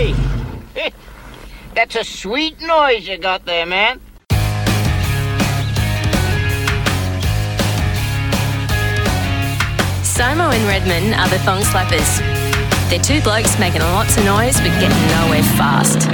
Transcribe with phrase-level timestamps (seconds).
[0.00, 0.14] Hey,
[1.74, 4.00] that's a sweet noise you got there, man.
[10.02, 12.18] Simo and Redmond are the Thong Slappers.
[12.88, 16.08] They're two blokes making lots of noise but getting nowhere fast.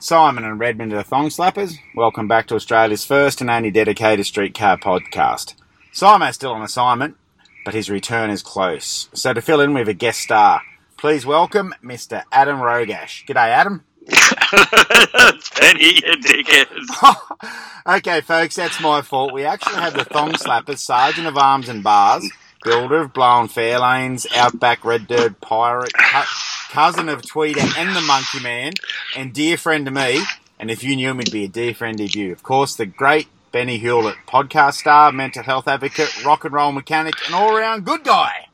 [0.00, 1.78] Simon and Redmond are the Thong Slappers.
[1.94, 5.54] Welcome back to Australia's first and only dedicated streetcar podcast.
[5.92, 7.16] Simo's still on assignment,
[7.70, 9.08] but his return is close.
[9.12, 10.60] So to fill in, we have a guest star.
[10.96, 12.24] Please welcome Mr.
[12.32, 13.24] Adam Rogash.
[13.26, 13.84] G'day, Adam.
[15.54, 16.66] Penny, you dickhead.
[17.98, 19.32] okay, folks, that's my fault.
[19.32, 22.28] We actually have the Thong Slappers, Sergeant of Arms and Bars,
[22.64, 28.40] builder of Blown Fairlanes, Outback Red Dirt Pirate, cu- cousin of Tweeder and the Monkey
[28.42, 28.72] Man,
[29.16, 30.24] and dear friend to me.
[30.58, 32.32] And if you knew him, he'd be a dear friend of you.
[32.32, 37.14] Of course, the great Benny Hewlett, podcast star, mental health advocate, rock and roll mechanic,
[37.26, 38.46] and all round good guy.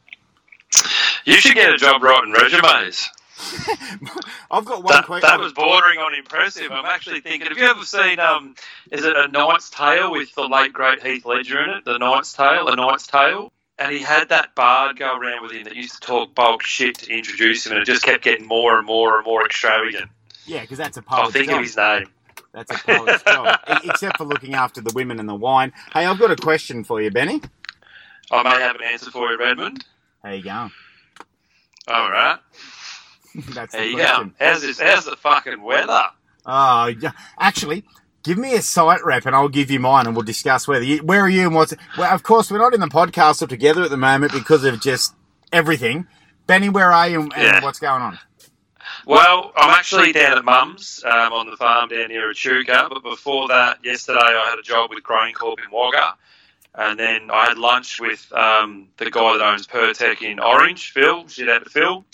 [1.24, 3.08] You should get a job writing resumes.
[4.50, 5.28] I've got one That, question.
[5.28, 6.70] that was bordering on impressive.
[6.72, 8.54] I'm actually thinking, have you ever seen, um,
[8.90, 11.84] is it A Knight's Tale with the late great Heath Ledger in it?
[11.84, 13.52] The Knight's Tale, A Knight's Tale?
[13.78, 16.96] And he had that bard go around with him that used to talk bulk shit
[17.00, 20.10] to introduce him, and it just kept getting more and more and more extravagant.
[20.46, 21.58] Yeah, because that's a I'll poet's think job.
[21.58, 22.06] of his name.
[22.56, 23.60] That's a poet's job.
[23.84, 25.72] Except for looking after the women and the wine.
[25.92, 27.42] Hey, I've got a question for you, Benny.
[28.30, 29.84] I may have an answer for you, Redmond.
[30.24, 30.70] How you going?
[31.86, 32.38] All right.
[33.50, 34.28] That's There the you question.
[34.38, 34.44] go.
[34.44, 34.80] How's this?
[34.80, 36.02] How's the fucking weather?
[36.46, 37.10] Oh, yeah.
[37.38, 37.84] actually,
[38.24, 40.98] give me a site rep and I'll give you mine and we'll discuss whether you,
[41.02, 41.74] where are you and what's.
[41.98, 44.80] Well, of course, we're not in the podcast all together at the moment because of
[44.80, 45.14] just
[45.52, 46.06] everything.
[46.46, 47.62] Benny, where are you and, and Yeah.
[47.62, 48.18] what's going on?
[49.06, 53.04] Well, I'm actually down at Mum's um, on the farm down here at Chuka, but
[53.04, 56.16] before that, yesterday I had a job with GrainCorp in Wagga,
[56.74, 61.28] and then I had lunch with um, the guy that owns Pertec in Orange, Phil.
[61.28, 62.04] Shout out to Phil.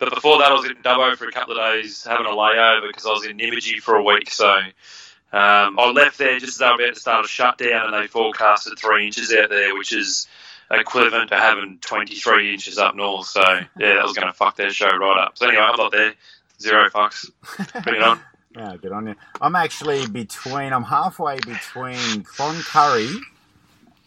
[0.00, 2.88] But before that, I was in Dubbo for a couple of days having a layover
[2.88, 4.32] because I was in Nymagee for a week.
[4.32, 7.94] So um, I left there just as they were about to start a shutdown, and
[7.94, 10.26] they forecasted three inches out there, which is
[10.70, 13.26] equivalent to having 23 inches up north.
[13.26, 15.36] So yeah, that was going to fuck their show right up.
[15.36, 16.14] So anyway, I'm not there.
[16.60, 17.30] Zero fucks.
[17.84, 18.20] Bring it on.
[18.56, 19.14] Oh, good on you.
[19.40, 23.20] I'm actually between, I'm halfway between Cloncurry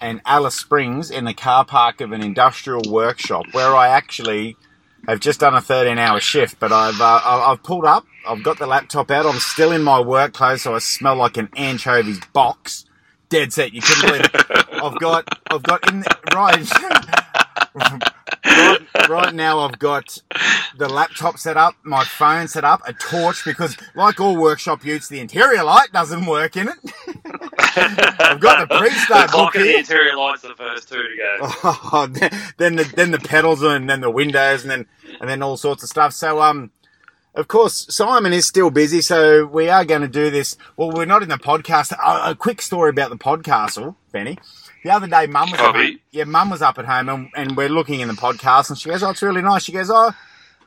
[0.02, 4.58] and Alice Springs in the car park of an industrial workshop where I actually
[5.08, 8.60] have just done a 13 hour shift, but I've, uh, I've pulled up, I've got
[8.60, 12.20] the laptop out, I'm still in my work clothes, so I smell like an anchovies
[12.34, 12.86] box.
[13.34, 14.68] Dead set, you couldn't believe it.
[14.74, 16.70] I've got, I've got in, the, right,
[17.74, 20.20] right, right now I've got
[20.78, 25.08] the laptop set up, my phone set up, a torch because, like all workshop utes,
[25.08, 26.76] the interior light doesn't work in it.
[27.76, 31.18] I've got the pre-start the clock and the interior lights are the first two to
[31.18, 31.48] go.
[31.92, 34.86] Oh, then- then the then the pedals and then the windows and then
[35.20, 36.14] and then all sorts of stuff.
[36.14, 36.70] So um,
[37.36, 40.58] of course Simon is still busy, so we are going to do this.
[40.78, 41.92] Well, we're not in the podcast.
[41.94, 44.38] A, a quick story about the podcastle, Benny.
[44.84, 47.70] The other day, Mum was at yeah, Mum was up at home, and, and we're
[47.70, 50.12] looking in the podcast, and she goes, "Oh, it's really nice." She goes, "Oh,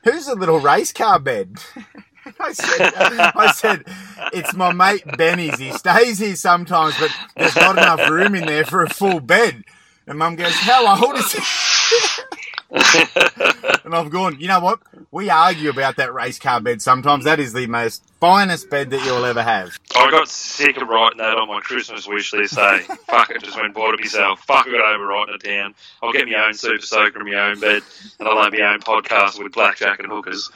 [0.05, 1.57] who's the little race car bed?"
[2.41, 3.85] I said, I said,
[4.33, 5.59] it's my mate Benny's.
[5.59, 9.63] He stays here sometimes, but there's not enough room in there for a full bed.
[10.07, 11.39] And Mum goes, how old is he?
[13.85, 14.81] and I've gone, you know what?
[15.11, 17.25] We argue about that race car bed sometimes.
[17.25, 19.79] That is the most finest bed that you'll ever have.
[19.95, 22.55] I got sick of writing that on my Christmas wish list.
[22.55, 24.45] Say, fuck it, just went and bought it myself.
[24.45, 25.75] Fuck, I got over writing it down.
[26.03, 27.83] I'll get my own super soaker in my own bed,
[28.19, 30.51] and I'll have my own podcast with blackjack and hookers.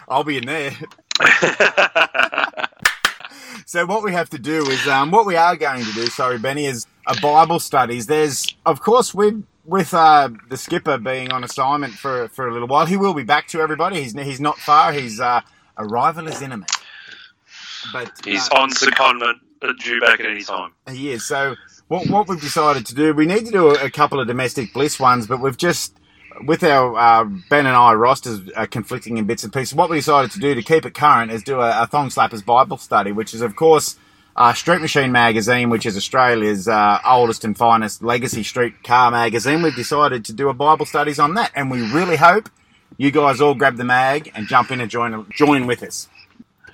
[0.08, 0.72] I'll be in there.
[3.66, 6.38] So what we have to do is, um, what we are going to do, sorry,
[6.38, 8.06] Benny, is a Bible studies.
[8.06, 12.68] There's, of course, with with uh, the skipper being on assignment for for a little
[12.68, 14.02] while, he will be back to everybody.
[14.02, 14.92] He's he's not far.
[14.92, 15.40] He's uh,
[15.78, 16.70] arrival is imminent.
[17.92, 19.40] But He's uh, on secondment,
[19.80, 20.72] due back at any time.
[20.90, 21.26] he is.
[21.26, 21.56] So
[21.88, 24.72] what what we've decided to do, we need to do a, a couple of domestic
[24.72, 25.96] bliss ones, but we've just
[26.44, 29.74] with our uh, Ben and I rosters uh, conflicting in bits and pieces.
[29.74, 32.44] What we decided to do to keep it current is do a, a Thong Slappers
[32.44, 33.96] Bible study, which is of course.
[34.34, 39.62] Uh, Street Machine magazine, which is Australia's uh, oldest and finest legacy street car magazine,
[39.62, 42.48] we've decided to do a Bible studies on that, and we really hope
[42.96, 46.08] you guys all grab the mag and jump in and join join with us.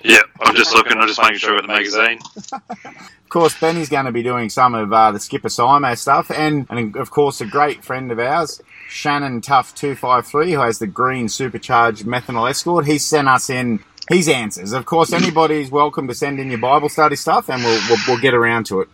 [0.03, 0.97] Yeah, I'm just looking.
[0.97, 2.19] I'm just making sure with the magazine.
[3.29, 6.65] Of course, Benny's going to be doing some of uh, the Skipper Simo stuff, and,
[6.71, 8.59] and of course, a great friend of ours,
[8.89, 12.87] Shannon Tough two five three, who has the green supercharged methanol escort.
[12.87, 14.73] He sent us in his answers.
[14.73, 18.19] Of course, anybody's welcome to send in your Bible study stuff, and we'll we'll, we'll
[18.19, 18.89] get around to it.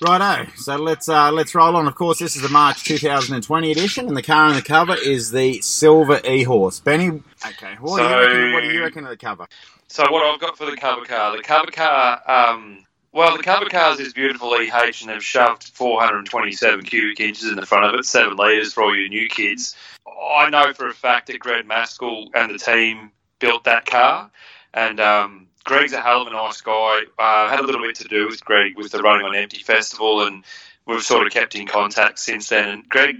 [0.00, 1.88] Righto, so let's uh, let's roll on.
[1.88, 5.32] Of course, this is the March 2020 edition, and the car on the cover is
[5.32, 6.78] the Silver E-Horse.
[6.78, 7.08] Benny,
[7.44, 9.48] okay, what, do you So- reckon, what do you reckon of the cover?
[9.88, 13.64] So what I've got for the cover car, the cover car, um, well, the cover
[13.66, 17.94] car is this beautiful EH, and they've shoved 427 cubic inches in the front of
[17.98, 19.74] it, seven litres for all you new kids.
[20.06, 23.10] I know for a fact that Greg Maskell and the team
[23.40, 24.30] built that car,
[24.72, 27.02] and um, Greg's a hell of a nice guy.
[27.18, 30.26] Uh, had a little bit to do with Greg with the Running on Empty festival,
[30.26, 30.42] and
[30.86, 32.70] we've sort of kept in contact since then.
[32.70, 33.16] And Greg,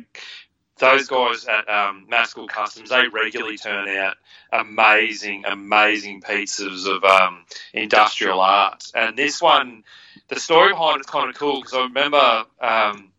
[0.78, 4.16] those guys at um, Maskell Customs, they regularly turn out
[4.50, 8.82] amazing, amazing pieces of um, industrial art.
[8.94, 9.84] And this one,
[10.28, 12.44] the story behind it's kind of cool because I remember.
[12.60, 13.12] Um,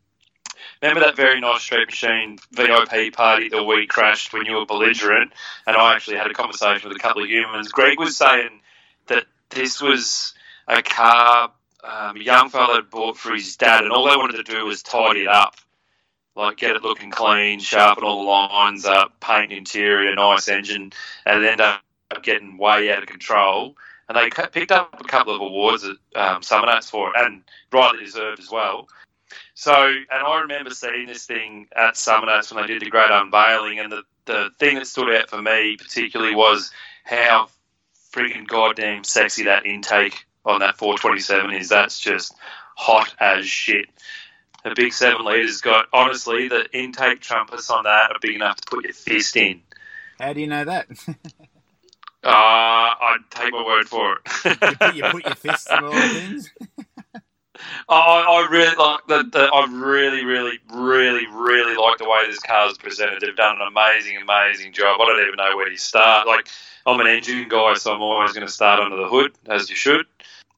[0.81, 5.33] Remember that very nice street machine VIP party that we crashed when you were belligerent,
[5.67, 7.67] and I actually had a conversation with a couple of humans.
[7.67, 8.61] Greg was saying
[9.09, 10.33] that this was
[10.67, 11.51] a car
[11.83, 14.65] um, a young fellow had bought for his dad, and all they wanted to do
[14.65, 15.55] was tidy it up,
[16.35, 20.91] like get it looking clean, sharpen all the lines up, paint interior, nice engine,
[21.25, 21.81] and it ended up
[22.21, 23.75] getting way out of control.
[24.07, 28.03] And they picked up a couple of awards at um, Summernats for it, and rightly
[28.03, 28.89] deserved as well.
[29.53, 33.79] So, and I remember seeing this thing at Summernats when they did the great unveiling,
[33.79, 36.71] and the, the thing that stood out for me particularly was
[37.03, 37.49] how
[38.11, 41.69] freaking goddamn sexy that intake on that 427 is.
[41.69, 42.33] That's just
[42.75, 43.87] hot as shit.
[44.63, 48.69] The big seven litres got, honestly, the intake trumpets on that are big enough to
[48.69, 49.61] put your fist in.
[50.19, 50.87] How do you know that?
[52.21, 54.59] Uh, I'd take my word for you, it.
[54.79, 56.51] put, you put your fists in all things.
[57.87, 57.95] I,
[58.43, 59.49] I really like the, the.
[59.53, 63.21] I really, really, really, really like the way this car is presented.
[63.21, 64.99] They've done an amazing, amazing job.
[64.99, 66.27] I don't even know where to start.
[66.27, 66.49] Like,
[66.89, 69.75] I'm an engine guy, so I'm always going to start under the hood, as you
[69.75, 70.07] should.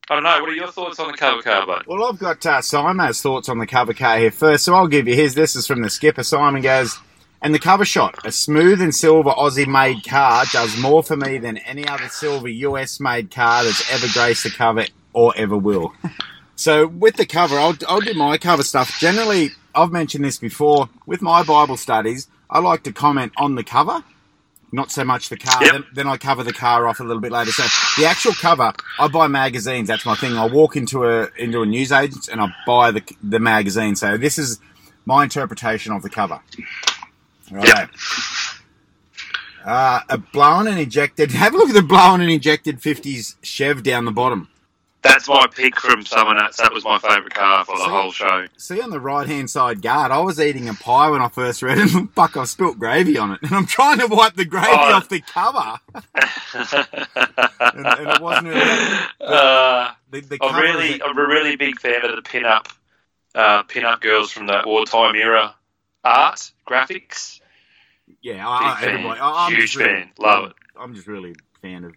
[0.10, 0.40] I don't know.
[0.40, 1.84] What are your thoughts on the cover car, bud?
[1.88, 5.10] Well, I've got uh, Simon's thoughts on the cover car here first, so I'll give
[5.10, 5.36] you his.
[5.36, 6.24] This is from the skipper.
[6.24, 6.98] Simon goes,
[7.42, 11.38] and the cover shot, a smooth and silver Aussie made car does more for me
[11.38, 15.94] than any other silver US made car that's ever graced the cover or ever will.
[16.56, 18.98] so, with the cover, I'll, I'll do my cover stuff.
[19.00, 23.66] Generally, I've mentioned this before, with my Bible studies, I like to comment on the
[23.66, 24.04] cover.
[24.74, 25.62] Not so much the car.
[25.62, 25.72] Yep.
[25.72, 27.52] Then, then I cover the car off a little bit later.
[27.52, 27.64] So
[28.02, 29.88] the actual cover, I buy magazines.
[29.88, 30.38] That's my thing.
[30.38, 33.96] I walk into a into a newsagent and I buy the the magazine.
[33.98, 34.60] So this is
[35.06, 36.42] my interpretation of the cover.
[37.52, 37.68] Right.
[37.68, 37.90] Yep.
[39.66, 41.32] Uh, a blown and injected.
[41.34, 44.48] Have a look at the blown and injected 50s Chev down the bottom.
[45.04, 46.58] That's my pick from Summernats.
[46.58, 47.90] That was my favourite car for the See?
[47.90, 48.46] whole show.
[48.58, 51.64] See on the right hand side guard, I was eating a pie when I first
[51.64, 54.46] read it, and fuck, I spilt gravy on it, and I'm trying to wipe the
[54.46, 54.94] gravy Oh.
[54.94, 55.80] off the cover,
[57.76, 58.62] and, and it wasn't really.
[59.22, 62.68] uh, The, the I'm really, a- I'm a really big fan of the pin-up,
[63.34, 65.56] uh, pin-up girls from that wartime era
[66.04, 67.40] art graphics.
[68.22, 68.90] yeah, I, I, fan.
[68.90, 70.10] everybody, I, I'm Huge really, fan.
[70.20, 70.54] Love it.
[70.80, 71.94] I'm just really a fan of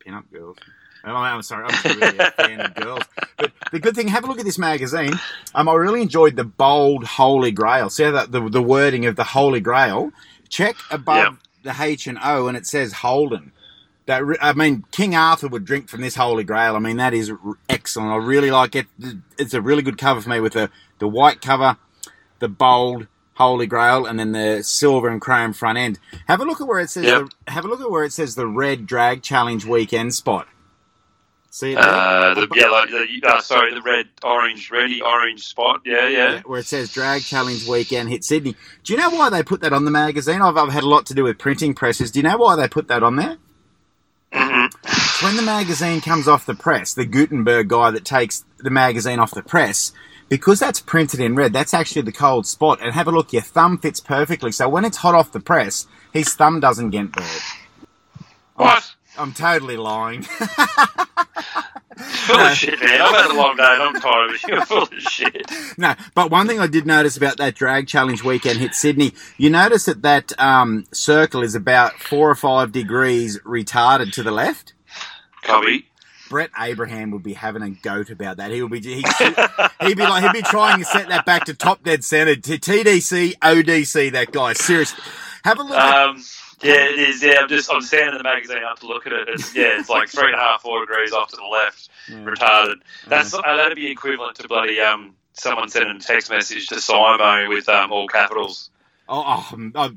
[0.00, 0.56] pin-up girls.
[1.04, 3.02] Oh, I'm sorry, I'm just really a fan of girls.
[3.36, 5.12] But the good thing, have a look at this magazine.
[5.54, 7.88] Um, I really enjoyed the bold Holy Grail.
[7.90, 10.12] See how that the, the wording of the Holy Grail.
[10.48, 13.52] Check above the H and O, and it says Holden.
[14.06, 16.76] That I mean, King Arthur would drink from this Holy Grail.
[16.76, 17.30] I mean, that is
[17.68, 18.10] excellent.
[18.10, 18.86] I really like it.
[19.38, 21.76] It's a really good cover for me with the the white cover,
[22.38, 25.98] the bold Holy Grail, and then the silver and chrome front end.
[26.26, 27.04] Have a look at where it says.
[27.04, 27.28] Yep.
[27.44, 30.48] The, have a look at where it says the red drag challenge weekend spot.
[31.50, 31.74] See?
[31.74, 35.80] Uh, the yellow, the, uh, sorry, the red, orange, ready orange spot.
[35.84, 36.32] Yeah, yeah.
[36.34, 38.54] Yeah, where it says drag challenge weekend hit Sydney.
[38.84, 40.42] Do you know why they put that on the magazine?
[40.42, 42.10] I've, I've had a lot to do with printing presses.
[42.10, 43.38] Do you know why they put that on there?
[44.30, 45.22] Mhm.
[45.22, 49.30] when the magazine comes off the press, the Gutenberg guy that takes the magazine off
[49.32, 49.92] the press,
[50.28, 52.78] because that's printed in red, that's actually the cold spot.
[52.82, 54.52] And have a look, your thumb fits perfectly.
[54.52, 57.42] So when it's hot off the press, his thumb doesn't get burned.
[58.56, 58.94] What?
[59.18, 60.22] I'm totally lying.
[61.98, 63.00] Full of shit, man.
[63.00, 64.42] I've had a long day and I'm tired of it.
[64.46, 65.50] You're full of shit.
[65.76, 69.50] no, but one thing I did notice about that drag challenge weekend hit Sydney, you
[69.50, 74.74] notice that that um, circle is about four or five degrees retarded to the left.
[75.42, 75.86] Copy.
[76.30, 78.50] Brett Abraham would be having a goat about that.
[78.52, 79.04] He would be he'd,
[79.80, 82.58] he'd be like he'd be trying to set that back to top dead center to
[82.58, 84.12] TDC ODC.
[84.12, 85.02] That guy seriously.
[85.44, 85.72] Have a look.
[85.76, 86.22] at, Um,
[86.62, 87.22] yeah, it is.
[87.22, 89.28] Yeah, I'm just I'm standing in the magazine up to look at it.
[89.28, 92.76] It's, yeah, it's like three and a half, four degrees off to the left, retarded.
[93.06, 97.48] That's uh, that'd be equivalent to bloody um someone sending a text message to Simo
[97.48, 98.70] with um all capitals,
[99.08, 99.90] oh, oh, oh,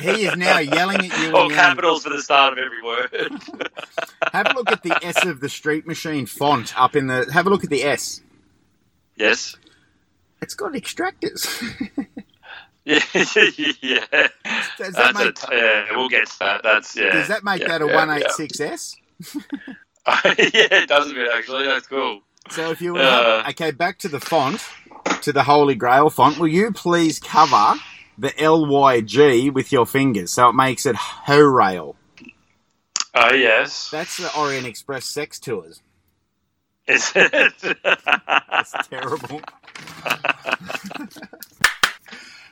[0.00, 1.32] he is now yelling at you.
[1.34, 3.10] all capitals for the start of every word.
[4.32, 7.30] Have a look at the S of the Street Machine font up in the.
[7.32, 8.20] Have a look at the S.
[9.16, 9.56] yes.
[10.42, 11.46] It's got extractors.
[12.84, 14.28] Yeah, yeah.
[14.76, 16.62] Does that make, a, yeah, we'll get to that.
[16.62, 17.12] That's yeah.
[17.12, 18.96] does that make yeah, that a one eight six S?
[20.06, 20.34] Yeah.
[20.36, 21.64] it does a bit actually.
[21.64, 22.20] That's cool.
[22.50, 23.42] So if you Uh.
[23.48, 24.62] okay, back to the font,
[25.22, 26.38] to the Holy Grail font.
[26.38, 27.80] Will you please cover
[28.18, 31.96] the LYG with your fingers so it makes it Ho-Rail?
[33.14, 33.90] Oh yes.
[33.90, 35.80] That's the Orient Express sex tours.
[36.86, 37.54] Is it?
[37.82, 39.40] That's terrible.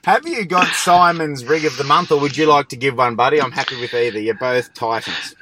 [0.04, 3.14] Have you got Simon's rig of the month, or would you like to give one,
[3.14, 3.40] buddy?
[3.40, 4.18] I'm happy with either.
[4.18, 5.36] You're both titans.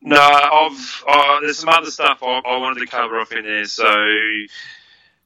[0.00, 3.66] No, I've uh, there's some other stuff I, I wanted to cover off in there.
[3.66, 3.84] So,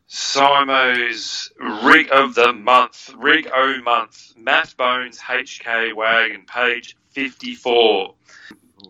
[0.09, 1.53] Simo's
[1.85, 8.15] rig of the month, rig o month, Matt Bones HK wagon, page 54.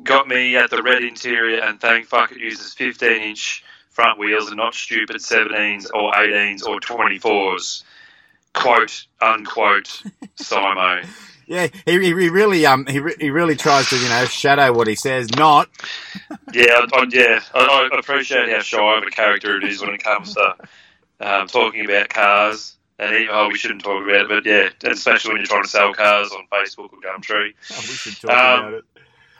[0.04, 4.48] Got me at the red interior, and thank fuck it uses 15 inch front wheels
[4.48, 7.82] and not stupid 17s or 18s or 24s.
[8.56, 10.04] Quote unquote,
[10.38, 11.06] Simo.
[11.48, 14.96] Yeah, he, he really um he, he really tries to you know shadow what he
[14.96, 15.68] says, not
[16.52, 19.94] Yeah, I, I, yeah, I, I appreciate how shy of a character it is when
[19.94, 20.56] it comes to
[21.20, 22.76] um, talking about cars.
[22.98, 25.68] And he, oh, we shouldn't talk about it, but yeah, especially when you're trying to
[25.68, 27.54] sell cars on Facebook or Gumtree.
[27.72, 28.84] Oh, we should talk Um, about it.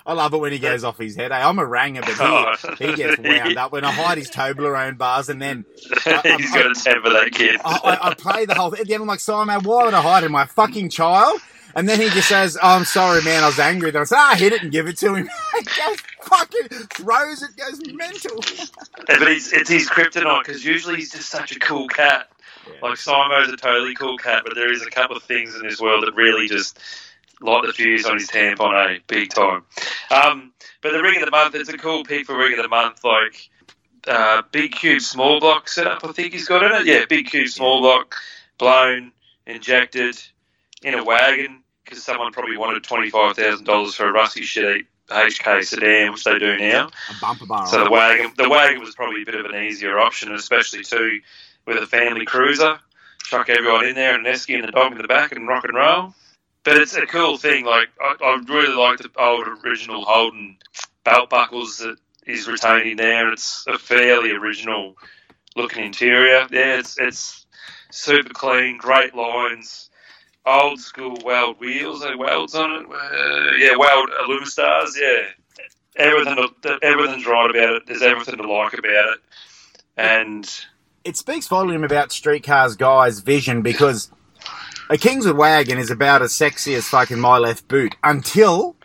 [0.07, 1.33] I love it when he goes off his head.
[1.33, 1.49] eh?
[1.49, 2.55] I'm a ranger, but Oh.
[2.79, 6.71] he, he gets wound up when I hide his Toblerone bars, and then He's got
[6.71, 7.61] a temper, that kid.
[7.65, 8.81] I, I, play the whole thing.
[8.83, 10.33] At the end, I'm like, Simon, why would I hide him?
[10.33, 11.41] My fucking child.
[11.75, 13.43] And then he just says, oh, I'm sorry, man.
[13.43, 13.91] I was angry.
[13.91, 15.29] Then I say, ah, hit it and give it to him.
[15.55, 18.37] Goes fucking throws it, goes mental.
[19.07, 22.29] but he's, it's his kryptonite because usually he's just such a cool cat.
[22.83, 25.81] Like Simo's a totally cool cat, but there is a couple of things in this
[25.81, 26.79] world that really just
[27.41, 28.99] light the fuse on his tampon, eh?
[29.07, 29.63] Big time.
[30.11, 32.69] Um, but the ring of the month, it's a cool pick for ring of the
[32.69, 33.05] month.
[33.05, 33.49] Like
[34.07, 36.87] uh, big cube small block setup, I think he's got in it.
[36.87, 38.15] Yeah, big cube small block,
[38.59, 39.13] blown,
[39.47, 40.17] injected
[40.83, 44.87] in a wagon because someone probably wanted twenty five thousand dollars for a rusty shitty
[45.09, 46.89] HK sedan, which they do now.
[46.89, 47.67] A bumper bar.
[47.67, 51.21] So the wagon, the wagon was probably a bit of an easier option, especially too
[51.67, 52.79] with a family cruiser.
[53.23, 55.65] Chuck everyone in there and an esky and the dog in the back and rock
[55.65, 56.15] and roll.
[56.67, 57.65] But it's a cool thing.
[57.65, 60.57] Like I, I really like the old original Holden
[61.05, 61.97] belt buckles that
[62.27, 63.33] is retaining there.
[63.33, 64.97] It's a fairly original
[65.55, 66.47] looking interior.
[66.51, 67.47] Yeah, it's it's
[67.91, 69.91] super clean, great lines.
[70.45, 72.87] Old school weld wheels, they welds on it.
[72.91, 75.29] Uh, yeah, weld Illumistars, yeah
[75.97, 76.37] everything
[76.83, 77.83] everything's right about it.
[77.87, 79.21] There's everything to like about it,
[79.97, 80.65] and
[81.05, 84.11] it speaks volume about Streetcars Guy's vision because
[84.89, 88.77] a Kingswood wagon is about as sexy as fucking my left boot until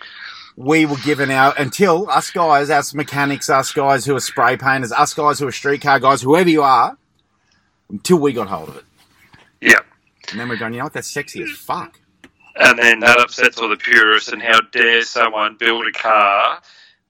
[0.55, 4.91] we were given our until us guys, us mechanics, us guys who are spray painters,
[4.91, 6.97] us guys who are streetcar guys, whoever you are,
[7.89, 8.85] until we got hold of it.
[9.61, 9.79] yeah.
[10.31, 11.99] And then we're going, you know what, that's sexy as fuck.
[12.55, 14.31] And then that upsets all the purists.
[14.31, 16.61] And how dare someone build a car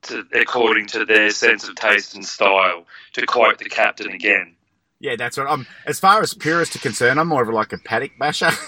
[0.03, 2.86] to according to their sense of taste and style?
[3.13, 4.55] To quote the captain again.
[5.01, 7.77] Yeah, that's what I'm as far as purists are concerned, I'm more of like a
[7.77, 8.51] paddock basher.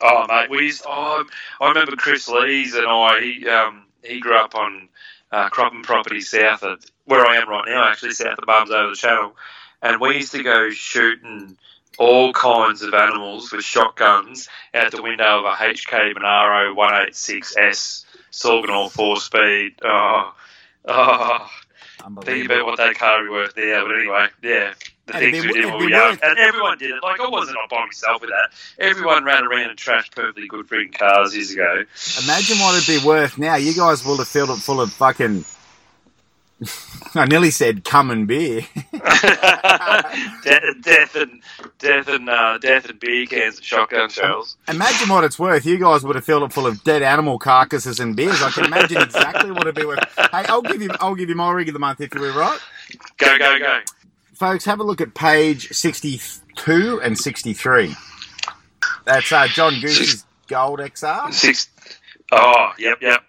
[0.00, 1.24] Oh mate, we used, oh,
[1.60, 3.20] I remember Chris Lees and I.
[3.20, 4.88] He um, he grew up on
[5.32, 8.90] uh, Cropping Property south of where I am right now, actually south of Bums over
[8.90, 9.34] the channel,
[9.82, 11.56] and we used to go shooting
[11.98, 18.88] all kinds of animals with shotguns out the window of a HK Monaro 186S Saginaw
[18.90, 19.74] four speed.
[19.82, 20.32] Oh,
[20.84, 21.50] oh,
[22.22, 23.84] think about what that car would be worth there.
[23.84, 24.74] But anyway, yeah,
[25.08, 27.02] the It'd things we did when we were young, and everyone did it.
[27.02, 28.50] Like I wasn't by myself with that.
[28.78, 31.84] Everyone ran around and trashed perfectly good freaking cars years ago.
[32.24, 33.56] Imagine what it'd be worth now.
[33.56, 35.44] You guys will have filled it full of fucking.
[37.14, 38.62] I nearly said cum and beer.
[38.92, 41.42] death, death and
[41.78, 44.56] death and uh, death and beer cans and shotgun shells.
[44.68, 45.64] Imagine what it's worth.
[45.64, 48.42] You guys would have filled it full of dead animal carcasses and beers.
[48.42, 50.00] I can imagine exactly what it'd be worth.
[50.16, 52.32] Hey, I'll give you, I'll give you my rig of the month if you were
[52.32, 52.58] right,
[53.18, 53.80] Go go go!
[54.38, 54.64] Folks.
[54.64, 57.94] Have a look at page sixty-two and sixty-three.
[59.04, 61.32] That's uh, John Goose's Gold XR.
[61.32, 61.68] Six.
[62.30, 63.22] Oh, yep, yep.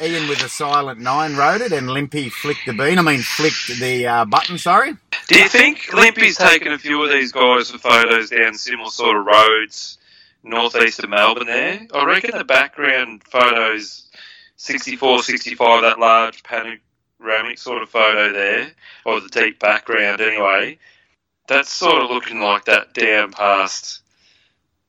[0.00, 2.98] Ian with a silent nine wrote it, and Limpy flicked the bean.
[2.98, 4.58] I mean, flicked the uh, button.
[4.58, 4.94] Sorry.
[5.28, 9.16] Do you think Limpy's taken a few of these guys for photos down similar sort
[9.16, 9.98] of roads
[10.42, 11.86] northeast of Melbourne there?
[11.94, 14.08] I reckon the background photos
[14.56, 16.42] 64, 65, that large
[17.22, 18.70] panoramic sort of photo there,
[19.04, 20.78] or the deep background anyway,
[21.46, 24.02] that's sort of looking like that down past,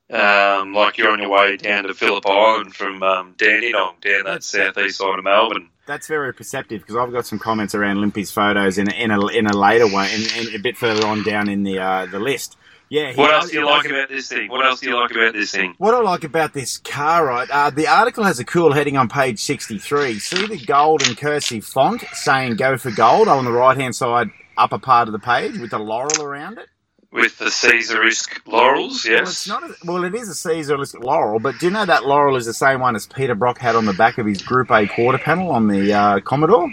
[0.10, 4.44] um, like you're on your way down to Phillip Island from um, Dandenong, down that
[4.44, 5.70] southeast side of Melbourne.
[5.86, 9.28] That's very perceptive because I've got some comments around Limpy's photos in a, in a,
[9.28, 12.20] in a later one, in, in a bit further on down in the uh, the
[12.20, 12.58] list.
[12.94, 13.16] Yeah.
[13.16, 14.52] What else do you like about this thing?
[14.52, 15.74] What else do you like about this thing?
[15.80, 17.50] What I like about this car, right?
[17.50, 20.20] Uh, the article has a cool heading on page 63.
[20.20, 24.30] See the gold and cursive font saying go for gold on the right hand side,
[24.58, 26.68] upper part of the page with the laurel around it?
[27.12, 29.30] With the Caesarisk laurels, Well, yes.
[29.32, 29.64] it's not.
[29.64, 32.54] A, well, it is a Caesar laurel, but do you know that laurel is the
[32.54, 35.50] same one as Peter Brock had on the back of his Group A quarter panel
[35.50, 36.72] on the uh, Commodore?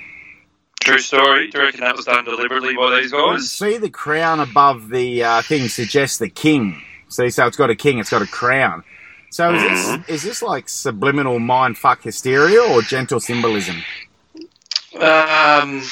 [0.80, 1.48] True story.
[1.48, 3.50] Do you reckon that was done deliberately by these guys?
[3.50, 6.82] See the crown above the uh, thing suggests the king.
[7.08, 8.82] See, so it's got a king, it's got a crown.
[9.30, 13.76] So is this is this like subliminal mind fuck hysteria or gentle symbolism?
[14.98, 15.82] Um,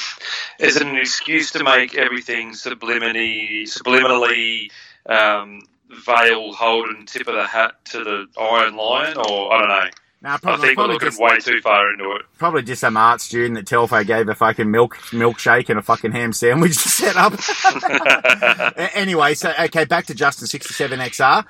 [0.59, 4.71] is it an excuse to make everything subliminally, subliminally
[5.05, 9.89] um, veil holding tip of the hat to the Iron Lion, or I don't know.
[10.23, 12.23] I probably, think we're looking just, way too far into it.
[12.37, 16.11] probably just some art student that Telfo gave a fucking milk milkshake and a fucking
[16.11, 17.33] ham sandwich to set up.
[18.93, 21.45] Anyway, so okay, back to Justin 67XR.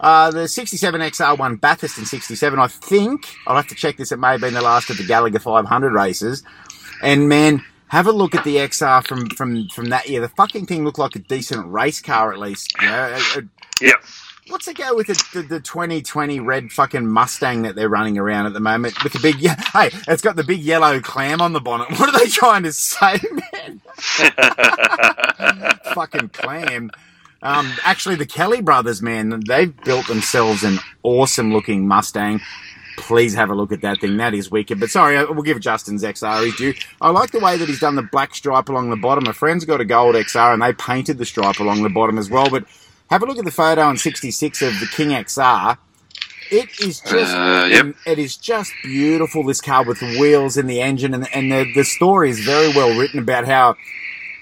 [0.00, 2.58] Uh, the 67XR won Bathurst in 67.
[2.58, 5.04] I think, I'll have to check this, it may have been the last of the
[5.04, 6.42] Gallaher 500 races.
[7.02, 10.20] And man, have a look at the XR from, from, from that year.
[10.20, 12.74] The fucking thing looked like a decent race car at least.
[12.80, 13.18] You know?
[13.80, 14.04] Yep.
[14.50, 18.46] What's the go with the, the, the 2020 red fucking Mustang that they're running around
[18.46, 21.52] at the moment with the big, yeah, hey, it's got the big yellow clam on
[21.52, 21.88] the bonnet.
[22.00, 23.80] What are they trying to say, man?
[25.94, 26.90] fucking clam.
[27.42, 32.40] Um, actually, the Kelly brothers, man, they've built themselves an awesome looking Mustang.
[32.96, 34.16] Please have a look at that thing.
[34.16, 34.80] That is wicked.
[34.80, 36.74] But sorry, we'll give Justin's XR his due.
[37.00, 39.26] I like the way that he's done the black stripe along the bottom.
[39.26, 42.28] A friend's got a gold XR and they painted the stripe along the bottom as
[42.28, 42.50] well.
[42.50, 42.64] But
[43.10, 45.78] have a look at the photo on 66 of the King XR.
[46.50, 47.94] It is just, Uh, yep.
[48.06, 49.44] it is just beautiful.
[49.44, 52.68] This car with the wheels and the engine, and and the the story is very
[52.74, 53.76] well written about how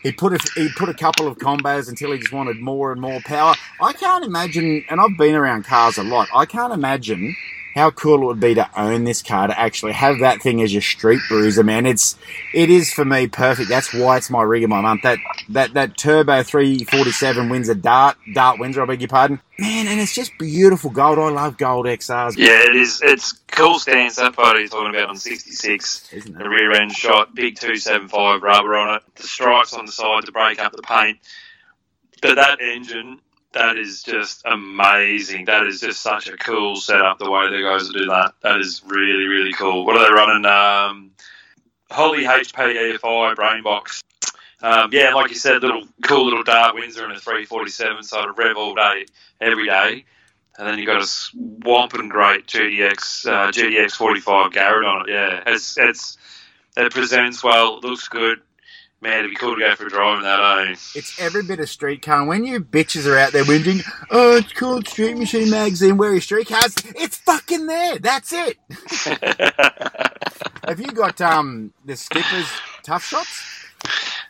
[0.02, 3.00] he put a, he put a couple of combos until he just wanted more and
[3.00, 3.54] more power.
[3.82, 6.28] I can't imagine, and I've been around cars a lot.
[6.34, 7.36] I can't imagine
[7.78, 10.72] how cool it would be to own this car to actually have that thing as
[10.72, 11.86] your street bruiser, man.
[11.86, 12.16] It's
[12.52, 13.68] it is for me perfect.
[13.68, 15.02] That's why it's my rig of my month.
[15.02, 15.18] That
[15.50, 18.82] that that turbo 347 wins a dart dart Windsor.
[18.82, 19.86] I beg your pardon, man.
[19.86, 21.18] And it's just beautiful gold.
[21.18, 22.36] I love gold XRs.
[22.36, 23.00] yeah, it is.
[23.02, 24.16] It's cool stance.
[24.16, 26.12] That photo you're talking about on 66.
[26.12, 26.38] Isn't it?
[26.38, 30.32] The rear end shot, big 275 rubber on it, the stripes on the side to
[30.32, 31.18] break up the paint.
[32.20, 33.20] But that engine,
[33.52, 35.46] that is just amazing.
[35.46, 38.34] That is just such a cool setup, the way the guys do that.
[38.42, 39.86] That is really, really cool.
[39.86, 40.44] What are they running?
[40.44, 41.10] Um,
[41.90, 44.02] Holley HP EFI brain box.
[44.60, 48.32] Um, yeah, like you said, little cool little dart Windsor and a 347, so to
[48.32, 49.06] rev all day,
[49.40, 50.04] every day.
[50.58, 55.12] And then you've got a swamping great GDX uh, GDX 45 Garrett on it.
[55.12, 56.18] Yeah, it's it's
[56.76, 58.40] it presents well, looks good.
[59.00, 60.66] Man, it'd be cool to go for a drive in that.
[60.68, 60.74] Eh?
[60.96, 62.18] It's every bit of street car.
[62.18, 66.10] And when you bitches are out there whinging, oh, it's called Street Machine Magazine, where
[66.10, 66.74] your street cars?
[66.96, 67.98] It's fucking there.
[68.00, 68.58] That's it.
[70.66, 72.48] Have you got um the Skippers
[72.82, 73.44] tough shots?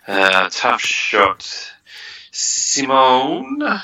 [0.07, 1.71] uh, tough Shots.
[2.31, 3.63] Simone.
[3.63, 3.81] Uh,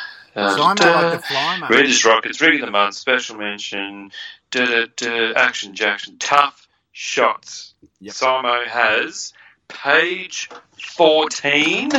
[0.57, 0.93] Simon duh.
[1.03, 1.71] like the fly, mate.
[1.71, 4.11] Regis Rockets, Rig of the Month, Special Mention,
[4.51, 7.75] duh, duh, duh, Action Jackson, Tough Shots.
[8.01, 8.15] Yep.
[8.15, 9.33] Simo has
[9.69, 10.49] page
[10.97, 11.91] 14,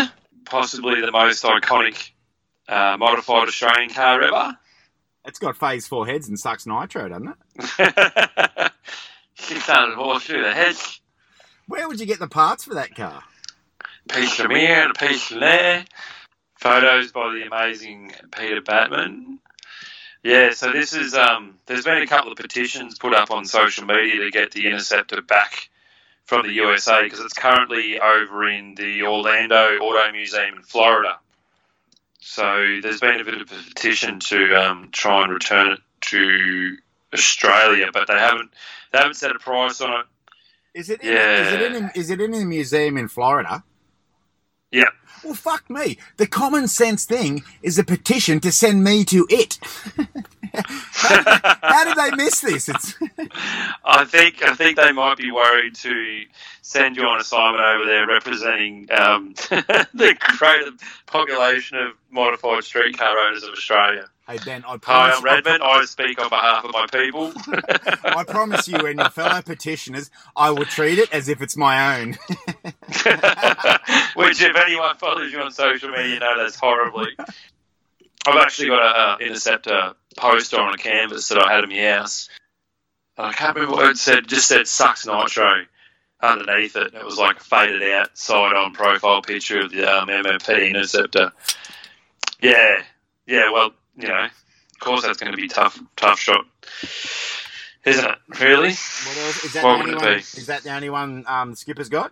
[0.45, 2.12] possibly the most iconic
[2.67, 4.58] uh, modified Australian car ever.
[5.25, 7.30] It's got phase four heads and sucks nitro, doesn't
[7.80, 8.71] it?
[9.36, 10.75] 600 horse through the head,
[11.67, 13.23] Where would you get the parts for that car?
[14.08, 15.84] piece from here and a piece from there.
[16.60, 19.39] Photos by the amazing Peter Batman.
[20.23, 21.58] Yeah, so this is um.
[21.65, 25.21] There's been a couple of petitions put up on social media to get the Interceptor
[25.21, 25.69] back
[26.25, 31.17] from the USA because it's currently over in the Orlando Auto Museum in Florida.
[32.19, 36.77] So there's been a bit of a petition to um, try and return it to
[37.13, 38.51] Australia, but they haven't
[38.91, 40.05] they haven't set a price on it.
[40.73, 41.47] Is it in, Yeah.
[41.47, 43.63] is it in is it in a museum in Florida?
[44.71, 44.89] Yeah.
[45.23, 45.97] Well, fuck me.
[46.17, 49.57] The common sense thing is a petition to send me to it.
[50.91, 52.69] how, how did they miss this?
[52.69, 52.95] It's
[53.83, 56.23] I think I think they might be worried to
[56.61, 59.33] send you on assignment over there representing um,
[59.93, 60.71] the greater
[61.05, 64.07] population of modified streetcar owners of Australia.
[64.27, 65.63] hey Ben, I Hi, promise, I'm Redmond.
[65.63, 67.31] I speak on behalf of my people.
[68.03, 71.99] I promise you and your fellow petitioners, I will treat it as if it's my
[71.99, 72.17] own.
[74.15, 77.09] Which, if anyone follows you on social media, you know that's horribly.
[78.28, 81.82] I've actually got a uh, interceptor poster on a canvas that I had in my
[81.91, 82.30] house.
[83.17, 84.19] And I can't remember what it said.
[84.19, 85.65] It just said "sucks nitro"
[86.21, 86.93] underneath it.
[86.93, 91.32] It was like a faded out side-on profile picture of the um, MFP interceptor.
[92.41, 92.84] Yeah,
[93.25, 96.45] yeah, well, you know, of course that's going to be tough, tough shot,
[97.86, 98.17] isn't it?
[98.39, 98.69] Really?
[98.69, 99.43] What else?
[99.43, 102.12] Is that, What the only one, is that the only one um, the skipper's got?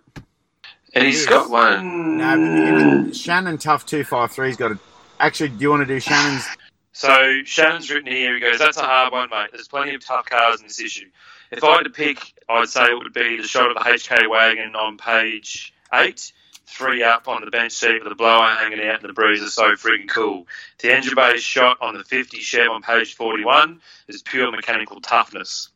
[0.94, 2.18] And he's got one.
[2.18, 4.78] No, Shannon Tough 253's got a.
[5.20, 6.46] Actually, do you want to do Shannon's?
[6.96, 8.34] So Shannon's written here.
[8.34, 9.48] He goes, "That's a hard one, mate.
[9.52, 11.10] There's plenty of tough cars in this issue.
[11.50, 14.30] If I had to pick, I'd say it would be the shot of the HK
[14.30, 16.32] wagon on page eight,
[16.66, 19.54] three up on the bench seat with the blower hanging out, and the breeze is
[19.54, 20.46] so freaking cool.
[20.78, 25.70] The engine bay shot on the 50 Chev on page 41 is pure mechanical toughness.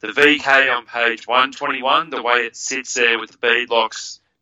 [0.00, 3.68] The VK on page 121, the way it sits there with the bead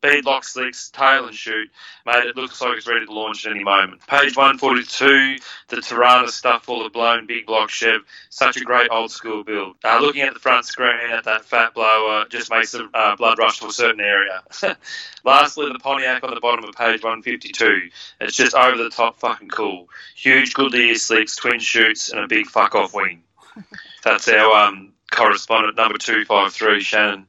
[0.03, 1.71] locks." Bead lock slicks, tail and shoot.
[2.07, 4.07] mate, it looks like it's ready to launch at any moment.
[4.07, 5.37] Page 142,
[5.69, 9.77] the Torana stuff full of blown big block Chev, such a great old school build.
[9.85, 13.39] Uh, looking at the front screen at that fat blower just makes the uh, blood
[13.39, 14.43] rush to a certain area.
[15.25, 17.91] Lastly, the Pontiac on the bottom of page 152.
[18.21, 19.89] It's just over the top fucking cool.
[20.15, 23.23] Huge Goodyear slicks, twin shoots, and a big fuck off wing.
[24.05, 27.27] That's our um, correspondent number 253, Shannon.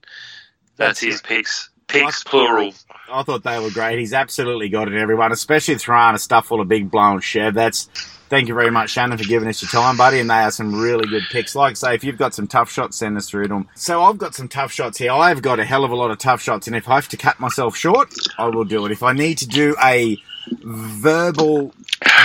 [0.77, 1.69] That's his picks.
[1.89, 2.73] Picks plural.
[3.11, 3.99] I thought they were great.
[3.99, 7.55] He's absolutely got it, everyone, especially Torana stuff full of big blown Chev.
[7.55, 7.85] That's
[8.29, 10.19] thank you very much, Shannon, for giving us your time, buddy.
[10.19, 11.55] And they are some really good picks.
[11.55, 13.67] Like I say, if you've got some tough shots, send us through them.
[13.75, 15.11] So I've got some tough shots here.
[15.11, 17.17] I've got a hell of a lot of tough shots, and if I have to
[17.17, 18.91] cut myself short, I will do it.
[18.91, 20.17] If I need to do a
[20.63, 21.73] verbal,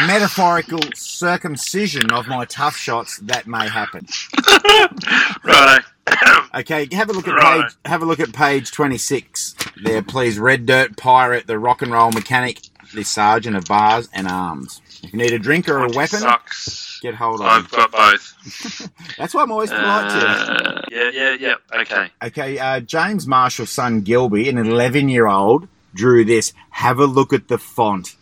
[0.06, 4.06] metaphorical circumcision of my tough shots, that may happen.
[5.44, 5.84] Righto.
[6.54, 7.62] Okay, have a look at Right.
[7.64, 7.72] page.
[7.84, 9.56] Have a look at page twenty-six.
[9.82, 10.38] There, please.
[10.38, 12.60] Red Dirt Pirate, the rock and roll mechanic,
[12.94, 14.80] the sergeant of bars and arms.
[15.02, 17.00] If you need a drink or a weapon, Sucks.
[17.02, 18.88] get hold of I've got both.
[19.18, 20.26] That's why I'm always polite to you.
[20.26, 21.80] Uh, yeah, yeah, yeah.
[21.80, 22.08] Okay.
[22.22, 26.52] Okay, uh, James Marshall's son Gilby, an 11 year old, drew this.
[26.70, 28.14] Have a look at the font.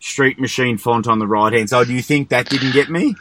[0.00, 1.86] Street Machine font on the right hand side.
[1.86, 3.14] Do you think that didn't get me?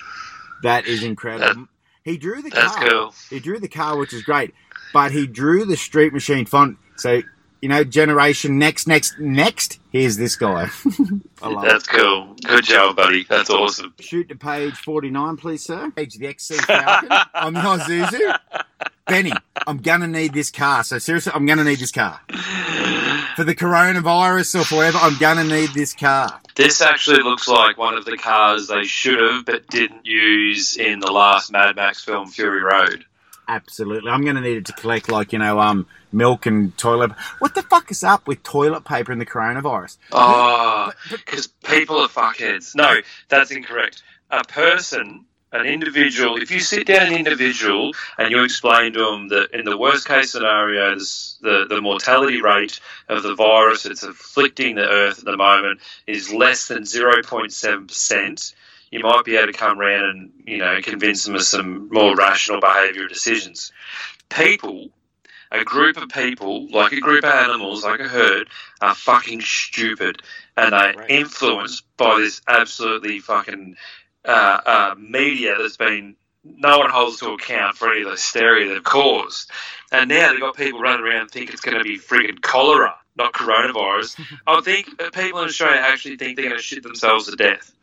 [0.64, 1.68] That is incredible.
[2.04, 2.88] He drew the That's car.
[2.90, 3.14] cool.
[3.30, 4.54] He drew the car, which is great,
[4.94, 6.78] but he drew the Street Machine font.
[6.98, 7.22] So,
[7.62, 9.80] you know, generation next, next, next.
[9.92, 10.70] Here's this guy.
[11.42, 11.68] I love it.
[11.68, 12.36] That's cool.
[12.44, 13.24] Good job, buddy.
[13.30, 13.94] That's awesome.
[14.00, 15.92] Shoot to page 49, please, sir.
[15.92, 18.40] Page the XC Falcon on the Isuzu.
[19.08, 19.34] Benny,
[19.68, 20.84] I'm going to need this car.
[20.84, 22.22] So, seriously, I'm going to need this car.
[23.42, 26.40] For the coronavirus or forever, I'm going to need this car.
[26.54, 31.00] This actually looks like one of the cars they should have but didn't use in
[31.00, 33.04] the last Mad Max film, Fury Road.
[33.48, 34.12] Absolutely.
[34.12, 37.14] I'm going to need it to collect, like, you know, um, milk and toilet.
[37.40, 39.98] What the fuck is up with toilet paper and the coronavirus?
[40.12, 42.76] Oh, because people are fuckheads.
[42.76, 44.04] No, that's incorrect.
[44.30, 49.28] A person, an individual, if you sit down an individual and you explain to them
[49.30, 54.76] that in the worst case scenarios, the, the mortality rate of the virus that's afflicting
[54.76, 58.54] the earth at the moment is less than 0.7%,
[58.92, 62.16] you might be able to come around and, you know, convince them of some more
[62.16, 63.72] rational behaviour decisions.
[64.30, 64.90] People
[65.52, 68.48] a group of people, like a group of animals, like a herd,
[68.80, 70.22] are fucking stupid,
[70.56, 71.10] and they're Right.
[71.10, 73.76] influenced by this absolutely fucking
[74.26, 78.74] uh, uh, media that's been no one holds to account for any of the hysteria
[78.74, 79.50] they've caused,
[79.92, 82.96] and now they've got people running around and think it's going to be friggin' cholera,
[83.16, 84.20] not coronavirus.
[84.48, 87.74] I think people in Australia actually think they're going to shit themselves to death.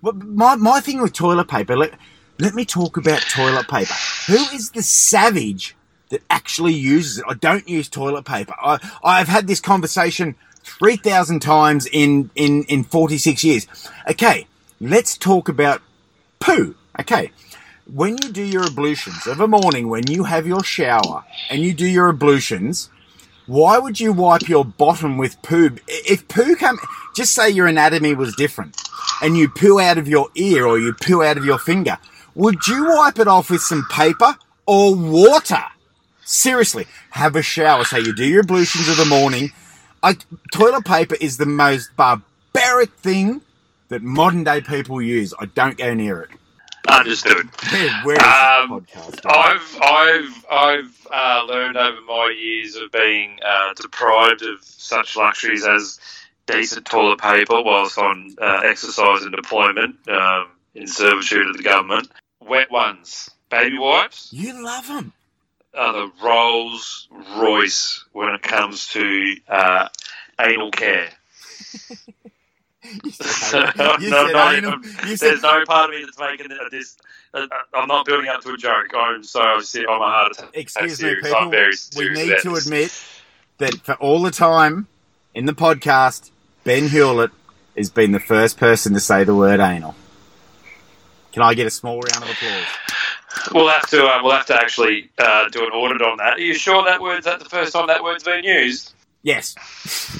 [0.00, 1.92] Well, my, my thing with toilet paper, let,
[2.38, 3.92] let me talk about toilet paper.
[4.28, 5.76] Who is the savage
[6.08, 7.24] that actually uses it?
[7.28, 8.54] I don't use toilet paper.
[8.62, 13.66] I, I've had this conversation 3,000 times in, in, in 46 years.
[14.08, 14.46] Okay,
[14.82, 15.80] let's talk about
[16.40, 16.74] poo.
[17.00, 17.30] Okay,
[17.92, 21.72] when you do your ablutions of a morning, when you have your shower and you
[21.72, 22.90] do your ablutions,
[23.46, 25.76] why would you wipe your bottom with poo?
[25.88, 26.78] If poo come,
[27.14, 28.76] just say your anatomy was different
[29.22, 31.96] and you poo out of your ear or you poo out of your finger,
[32.34, 35.62] would you wipe it off with some paper or water?
[36.24, 37.84] Seriously, have a shower.
[37.84, 39.50] So you do your ablutions of the morning.
[40.02, 40.16] I,
[40.52, 43.42] toilet paper is the most barbaric thing
[43.92, 45.32] that modern day people use.
[45.38, 46.30] I don't go near it.
[46.88, 47.48] Understood.
[48.02, 49.20] Where, is Um, podcast?
[49.24, 55.64] I've I've I've uh, learned over my years of being uh, deprived of such luxuries
[55.64, 56.00] as
[56.46, 62.08] decent toilet paper whilst on uh, exercise and deployment um, in servitude of the government.
[62.40, 65.12] Wet ones, baby wipes, you love them.
[65.74, 69.88] are the Rolls Royce when it comes to uh,
[70.40, 71.10] anal care.
[73.04, 74.78] You said, no, no, said no.
[75.06, 76.96] You said There's no part of me that's making this.
[77.32, 78.92] Uh, I'm not building up to a joke.
[78.94, 80.50] I'm so I'm a heart attack.
[80.54, 81.24] Excuse me, serious.
[81.24, 81.38] people.
[81.38, 82.66] I'm very we need to this.
[82.66, 83.04] admit
[83.58, 84.88] that for all the time
[85.34, 86.30] in the podcast,
[86.64, 87.30] Ben Hewlett
[87.76, 89.94] has been the first person to say the word anal.
[91.32, 92.66] Can I get a small round of applause?
[93.54, 96.34] We'll have to uh, we'll have to actually uh, do an audit on that.
[96.34, 98.92] Are you sure that word's that the first time that word's been used?
[99.22, 99.54] Yes.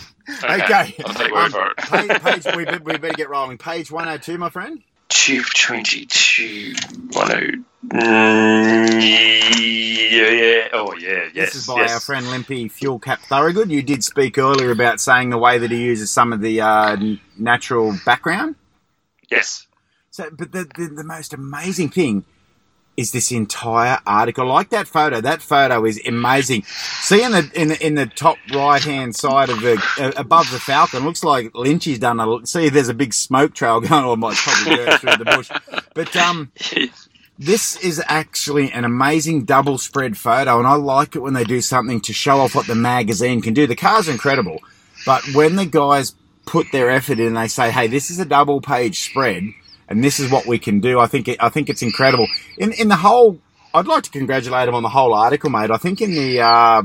[0.28, 0.94] Okay, Okay.
[1.04, 1.76] I'll take your word Um, for it.
[1.78, 3.58] page, page, we, we better get rolling.
[3.58, 4.82] Page 102, my friend.
[5.08, 6.72] Two twenty two
[7.12, 7.96] one oh.
[7.98, 9.02] Mm,
[10.10, 10.68] yeah, yeah.
[10.72, 11.28] Oh yeah.
[11.34, 11.52] Yes.
[11.52, 11.92] This is by yes.
[11.92, 13.70] our friend Limpy Fuel Cap Thorogood.
[13.70, 16.96] You did speak earlier about saying the way that he uses some of the uh,
[17.38, 18.54] natural background.
[19.30, 19.66] Yes.
[20.10, 22.24] So, but the, the the most amazing thing
[22.96, 24.46] is this entire article.
[24.46, 26.62] Like that photo, that photo is amazing.
[26.64, 30.50] See in the in the, in the top right hand side of the uh, above
[30.50, 32.46] the Falcon, looks like Lynchy's done a.
[32.46, 34.04] See, there's a big smoke trail going.
[34.04, 35.50] Or might probably go through the bush,
[35.94, 36.52] but um.
[37.38, 41.60] This is actually an amazing double spread photo, and I like it when they do
[41.60, 43.66] something to show off what the magazine can do.
[43.66, 44.60] The car's incredible,
[45.06, 46.14] but when the guys
[46.46, 49.44] put their effort in, they say, "Hey, this is a double page spread,
[49.92, 52.26] and this is what we can do." I think it, I think it's incredible.
[52.58, 53.38] In in the whole,
[53.74, 55.70] I'd like to congratulate him on the whole article, mate.
[55.70, 56.82] I think in the, uh,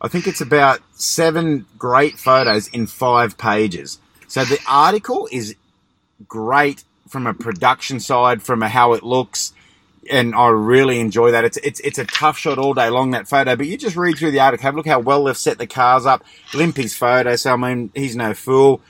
[0.00, 3.98] I think it's about seven great photos in five pages.
[4.28, 5.54] So the article is
[6.28, 9.52] great from a production side, from a how it looks,
[10.10, 11.44] and I really enjoy that.
[11.44, 14.18] It's it's it's a tough shot all day long that photo, but you just read
[14.18, 16.24] through the article, have a look how well they've set the cars up.
[16.52, 18.80] Limpy's photo, so I mean he's no fool.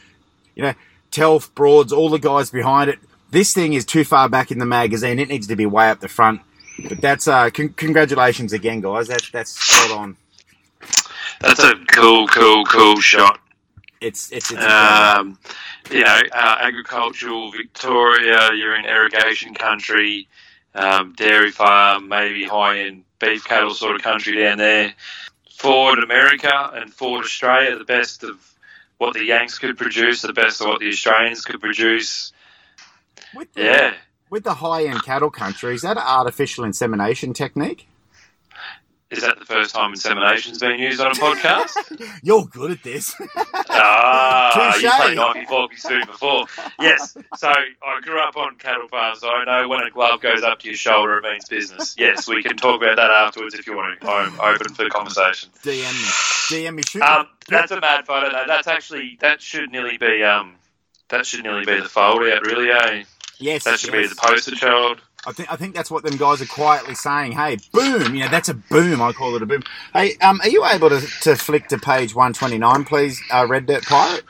[0.54, 0.74] You know,
[1.10, 2.98] Telf, Broads, all the guys behind it.
[3.30, 5.18] This thing is too far back in the magazine.
[5.18, 6.40] It needs to be way up the front.
[6.88, 9.08] But that's uh, con- congratulations again, guys.
[9.08, 10.16] That's that's spot on.
[11.40, 13.40] That's a cool, cool, cool shot.
[14.00, 14.62] It's it's, it's.
[14.62, 15.38] Um,
[15.90, 20.28] you know, uh, agricultural Victoria, you're in irrigation country,
[20.74, 24.92] um, dairy farm, maybe high end beef cattle sort of country down there.
[25.56, 28.38] Ford America and Ford Australia, the best of
[28.98, 32.32] what the Yanks could produce, the best of what the Australians could produce.
[33.36, 33.94] With the, Yeah.
[34.30, 37.88] with the high end cattle country, is that an artificial insemination technique?
[39.08, 41.70] Is that the first time insemination's been used on a podcast?
[42.24, 43.14] You're good at this.
[43.70, 44.96] Ah, you Touche.
[44.96, 46.46] played Nike Forky Food before.
[46.80, 50.42] Yes, so I grew up on cattle farms, so I know when a glove goes
[50.42, 51.94] up to your shoulder, it means business.
[51.96, 54.08] Yes, we can talk about that afterwards if you want to.
[54.10, 55.50] I'm open for the conversation.
[55.62, 56.66] DM me.
[56.66, 56.82] DM me.
[56.82, 58.44] Shoot Um, that's a mad photo, though.
[58.48, 60.56] That's actually, that should nearly be, um,
[61.10, 63.04] that should nearly be the fold out, really, eh?
[63.38, 63.64] Yes.
[63.64, 65.00] That should be the poster child.
[65.26, 67.32] I think I think that's what them guys are quietly saying.
[67.32, 68.14] Hey, boom!
[68.14, 69.02] You know, that's a boom.
[69.02, 69.64] I call it a boom.
[69.92, 73.20] Hey, um, are you able to, to flick to page one twenty nine, please?
[73.32, 74.24] Uh, Red Dirt Pirate.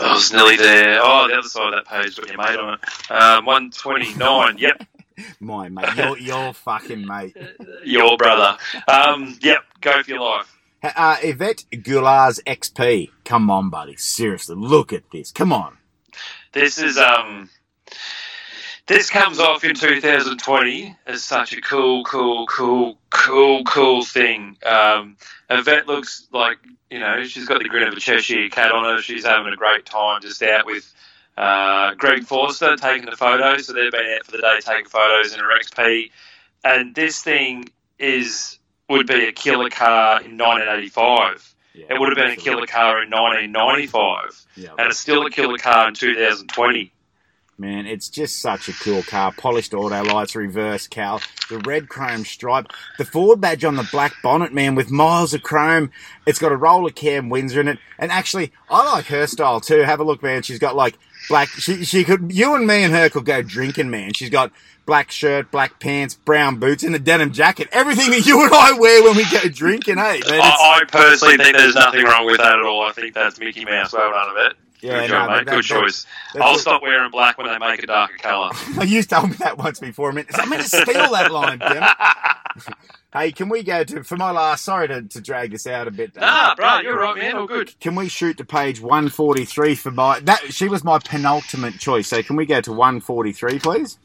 [0.00, 1.00] I was nearly there.
[1.02, 3.10] Oh, the other side of that page got your mate on it.
[3.10, 4.58] Um, 129.
[4.58, 4.86] Yep,
[5.40, 7.36] My mate, your your fucking mate.
[7.84, 8.56] your brother.
[8.86, 10.56] Um, yep, go for your life.
[10.84, 13.10] Uh, Yvette Goulard's XP.
[13.24, 13.96] Come on, buddy.
[13.96, 15.32] Seriously, look at this.
[15.32, 15.78] Come on.
[16.52, 17.50] This is um,
[18.86, 24.56] this comes off in 2020 as such a cool, cool, cool, cool, cool thing.
[24.64, 25.16] Um,
[25.48, 26.58] Yvette looks like
[26.90, 29.02] you know she's got the grin of a Cheshire cat on her.
[29.02, 30.92] She's having a great time just out with
[31.36, 33.66] uh, Greg Forster taking the photos.
[33.66, 36.10] So they've been out for the day taking photos in her XP,
[36.64, 37.68] and this thing
[37.98, 41.54] is would be a killer car in 1985.
[41.74, 45.30] Yeah, It would have been a killer car in 1995, Yeah, and it's still a
[45.30, 46.92] killer car in 2020.
[47.58, 49.30] Man, it's just such a cool car.
[49.30, 52.66] Polished auto lights, reverse cal, the red chrome stripe,
[52.98, 55.90] the Ford badge on the black bonnet, man, with miles of chrome.
[56.26, 57.78] It's got a roller cam Windsor in it.
[57.98, 59.82] And actually, I like her style too.
[59.82, 60.42] Have a look, man.
[60.42, 63.90] She's got like black, she, she could, you and me and her could go drinking,
[63.90, 64.14] man.
[64.14, 64.50] She's got
[64.86, 67.68] black shirt, black pants, brown boots, and a denim jacket.
[67.70, 70.20] Everything that you and I wear when we go drinking, hey?
[70.24, 72.82] I, I personally think there's nothing wrong with that at all.
[72.82, 73.92] I think that's Mickey Mouse.
[73.92, 74.56] Well done of it.
[74.82, 75.46] Yeah, Good job, no, mate.
[75.46, 76.06] Good choice.
[76.34, 76.60] that's I'll it.
[76.60, 78.50] stop wearing black when they make a darker colour.
[78.84, 80.10] you told me that once before.
[80.10, 81.82] I meant, I meant to steal that line, damn
[82.58, 82.74] it.
[83.12, 84.64] Hey, can we go to for my last?
[84.64, 86.16] Sorry to, to drag this out a bit.
[86.16, 87.36] nah, bro, you're right, man.
[87.36, 87.74] All good.
[87.80, 90.52] Can we shoot to page one forty three for my that?
[90.52, 92.08] She was my penultimate choice.
[92.08, 93.98] So can we go to one forty three, please?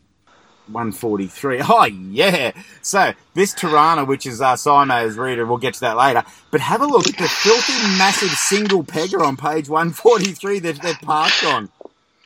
[0.72, 1.62] One forty three.
[1.64, 2.52] Oh yeah.
[2.82, 6.24] So this Torana, which is uh, Simo's reader, we'll get to that later.
[6.52, 10.60] But have a look at the filthy, massive single pegger on page one forty three
[10.60, 11.70] that they've parked on.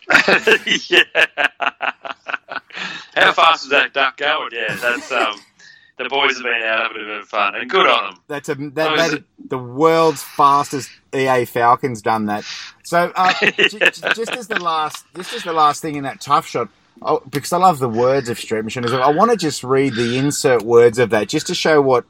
[0.89, 1.04] yeah.
[3.15, 4.49] How fast is that duck going?
[4.54, 5.36] Yeah, that's um.
[5.97, 8.23] The boys have been out having a bit of fun, and good on them.
[8.27, 9.23] That's a that, Oh, is that it?
[9.49, 12.43] the world's fastest EA Falcons done that.
[12.84, 16.19] So uh, j- j- just as the last, just as the last thing in that
[16.19, 16.69] tough shot,
[17.01, 19.63] oh, because I love the words of Street Machine, as well, I want to just
[19.63, 22.05] read the insert words of that just to show what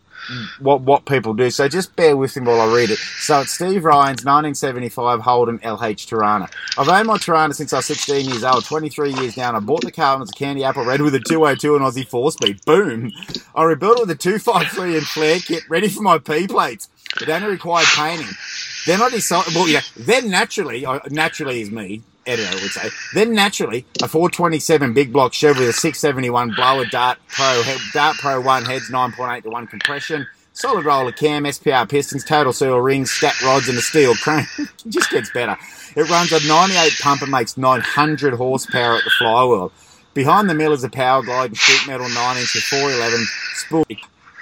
[0.59, 1.49] what what people do.
[1.49, 2.97] So just bear with me while I read it.
[2.97, 6.51] So it's Steve Ryan's 1975 Holden LH Torana.
[6.77, 9.59] I've owned my Torana since I was 16 years old, 23 years now, and I
[9.59, 12.07] bought the car when it was a candy apple red with a 202 and Aussie
[12.07, 12.65] 4-speed.
[12.65, 13.11] Boom!
[13.55, 16.89] I rebuilt it with a 253 and flare kit, ready for my P plates.
[17.19, 18.27] It only required painting.
[18.85, 22.89] Then I decided, well, yeah, then naturally, I- naturally is me, editor would say.
[23.13, 28.17] Then naturally, a 427 big block Chevy with a 671 blower Dart Pro, head, Dart
[28.17, 33.11] Pro 1 heads 9.8 to 1 compression, solid roller cam, SRP pistons, total seal rings,
[33.11, 34.47] Scat rods, and a steel crane.
[34.89, 35.57] just gets better.
[35.95, 39.71] It runs a 98 pump and makes 900 horsepower at the flywheel.
[40.13, 43.85] Behind the mill is a power glide sheet metal 9 inch with 411 spool.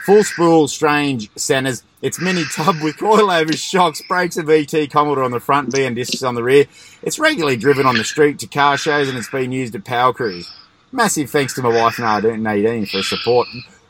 [0.09, 1.83] Full spool strange centers.
[2.01, 5.95] It's mini tub with coilover shocks, brakes and VT Commodore on the front, V and
[5.95, 6.65] discs on the rear.
[7.03, 10.47] It's regularly driven on the street to car shows and it's been used at Powercruise.
[10.91, 13.47] Massive thanks to my wife and I, Nadine for support.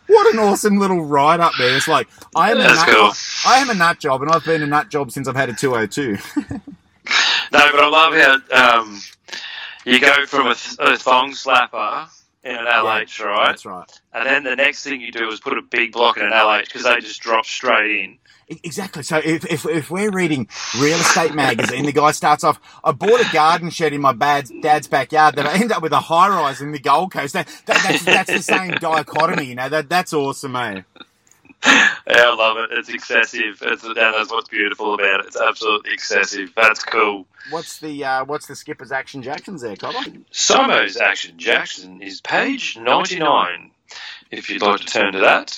[0.07, 1.77] What an awesome little ride up there.
[1.77, 3.11] It's like I am a nut, cool.
[3.45, 5.53] I am a nut job and I've been a nut job since I've had a
[5.53, 6.17] 202.
[7.51, 9.01] No, but I love how um,
[9.83, 12.09] you go from a, th- a thong slapper
[12.43, 13.47] in an LH, right?
[13.47, 14.01] That's right.
[14.13, 16.65] And then the next thing you do is put a big block in an LH
[16.65, 18.17] because they just drop straight in.
[18.63, 19.03] Exactly.
[19.03, 20.47] So if, if, if we're reading
[20.79, 24.51] real estate magazine, the guy starts off, I bought a garden shed in my dad's,
[24.61, 27.33] dad's backyard that I end up with a high rise in the Gold Coast.
[27.33, 30.81] That, that, that's, that's the same dichotomy, you know, that, that's awesome, eh?
[31.65, 32.77] Yeah, I love it.
[32.77, 33.61] It's excessive.
[33.61, 35.27] It's, that's what's beautiful about it.
[35.27, 36.51] It's absolutely excessive.
[36.55, 37.27] That's cool.
[37.51, 39.99] What's the, uh, what's the skipper's action Jacksons there, Cobber?
[40.31, 43.71] Simo's Action Jackson is page 99,
[44.31, 45.57] if you'd like to turn to that.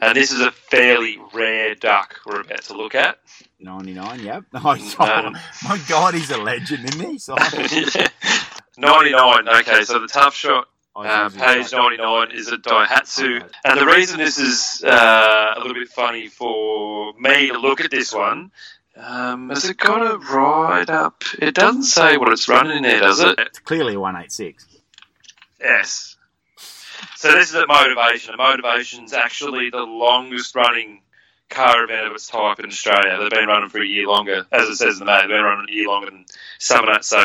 [0.00, 3.18] And this is a fairly rare duck we're about to look at.
[3.60, 4.44] 99, yep.
[4.54, 5.32] Oh,
[5.64, 7.18] my God, he's a legend, isn't he?
[7.18, 7.34] So,
[8.78, 13.48] 99, okay, so the tough shot I was using page 99 is a Daihatsu.
[13.64, 17.90] And the reason this is uh, a little bit funny for me to look at
[17.90, 18.50] this one,
[18.96, 21.24] um, has it got a ride up?
[21.38, 23.38] It doesn't say what it's running in there, does it?
[23.38, 24.66] It's clearly a 186.
[25.60, 26.16] Yes.
[27.16, 28.34] So this is a Motorvation.
[28.34, 31.02] A Motorvation's actually the longest running
[31.48, 33.18] car event of its type in Australia.
[33.18, 35.22] They've been running for a year longer, as it says in the mag.
[35.22, 36.24] They've been running a year longer than
[36.58, 37.04] Summernats.
[37.04, 37.24] So,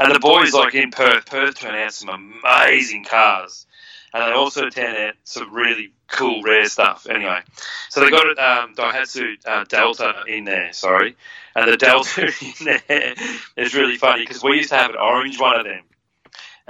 [0.00, 3.66] and the boys like in Perth, Perth turn out some amazing cars,
[4.12, 7.06] and they also turn out some really cool rare stuff.
[7.08, 7.40] Anyway,
[7.88, 10.72] so they got a um, Daihatsu uh, Delta in there.
[10.72, 11.16] Sorry,
[11.54, 13.14] and the Delta in there
[13.56, 15.82] is really funny because we used to have an orange one of them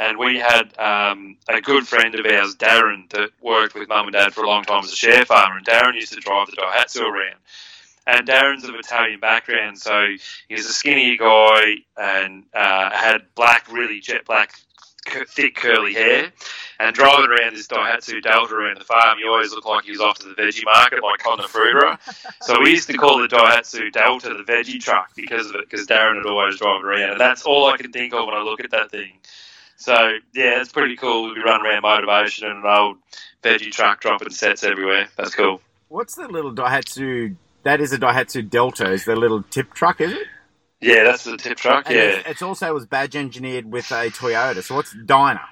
[0.01, 4.15] and we had um, a good friend of ours, Darren, that worked with mum and
[4.15, 6.57] dad for a long time as a share farmer, and Darren used to drive the
[6.57, 7.37] Daihatsu around.
[8.07, 10.07] And Darren's of Italian background, so
[10.49, 14.55] he's a skinny guy and uh, had black, really jet black,
[15.07, 16.33] cu- thick curly hair.
[16.81, 20.01] And driving around this Daihatsu Delta around the farm, he always looked like he was
[20.01, 21.99] off to the veggie market, like Connor Fruiterer.
[22.43, 25.87] So we used to call the Daihatsu Delta the veggie truck because of it, because
[25.87, 27.11] Darren would always drive around.
[27.11, 29.13] And that's all I can think of when I look at that thing.
[29.77, 29.93] So
[30.35, 31.35] yeah, it's pretty cool.
[31.35, 32.97] We run around Motorvation and an old
[33.43, 35.09] veggie truck dropping sets everywhere.
[35.17, 35.61] That's cool.
[35.89, 37.37] What's the little Daihatsu?
[37.63, 38.91] That is a Daihatsu Delta.
[38.91, 40.27] Is the little tip truck, is it?
[40.81, 41.87] Yeah, that's the tip truck.
[41.87, 44.63] And Yeah, it's, it's also was badge engineered with a Toyota.
[44.63, 45.43] So what's Dyna?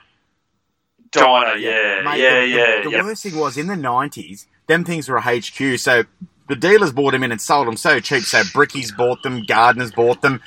[1.11, 1.59] Dyna.
[1.59, 2.83] Yeah, Mate, yeah, the, yeah.
[2.85, 5.79] The, the worst thing was in the nineties, them things were a HQ.
[5.79, 6.05] So
[6.49, 8.23] the dealers bought them in and sold them so cheap.
[8.23, 10.41] So Brickies bought them, Gardeners bought them.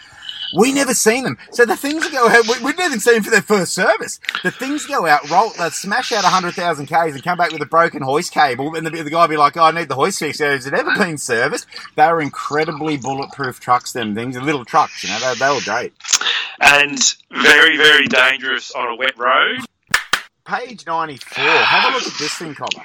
[0.56, 1.38] We never seen them.
[1.52, 4.20] So the things that go out, we, seen them for their first service.
[4.44, 7.66] The things go out, roll, they smash out 100,000 Ks and come back with a
[7.66, 8.76] broken hoist cable.
[8.76, 10.42] And the, the guy be like, oh, I need the hoist fixed.
[10.42, 11.68] Has it ever been serviced?
[11.96, 15.62] They were incredibly bulletproof trucks, them things, and little trucks, you know, they, they were
[15.64, 15.94] great.
[16.60, 17.00] And
[17.32, 19.60] very, very dangerous on a wet road.
[20.46, 21.44] Page 94.
[21.44, 22.84] Have a look at this thing, Cobber.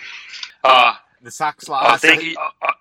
[0.65, 2.73] Ah, The sucks I think he, uh,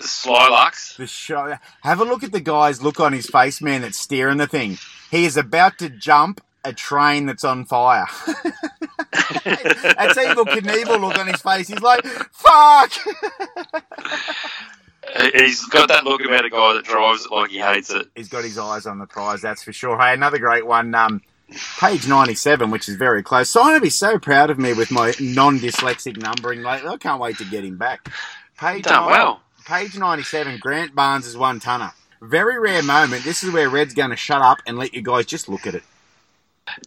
[0.00, 0.96] Slylux.
[0.96, 1.56] the show.
[1.82, 4.78] Have a look at the guy's look on his face, man, that's steering the thing.
[5.10, 8.06] He is about to jump a train that's on fire.
[8.26, 11.68] that's Evel Knievel look on his face.
[11.68, 12.92] He's like, fuck!
[15.34, 18.08] He's got that look about a guy that drives it like he hates it.
[18.14, 19.98] He's got his eyes on the prize, that's for sure.
[19.98, 20.94] Hey, another great one.
[20.94, 21.22] Um,
[21.80, 23.48] page 97, which is very close.
[23.48, 26.62] Simon would be so proud of me with my non-dyslexic numbering.
[26.62, 28.10] Like, I can't wait to get him back.
[28.58, 29.40] Page Done well.
[29.68, 31.92] Page 97, Grant Barnes is one tonner.
[32.22, 33.22] Very rare moment.
[33.22, 35.74] This is where Red's going to shut up and let you guys just look at
[35.74, 35.82] it.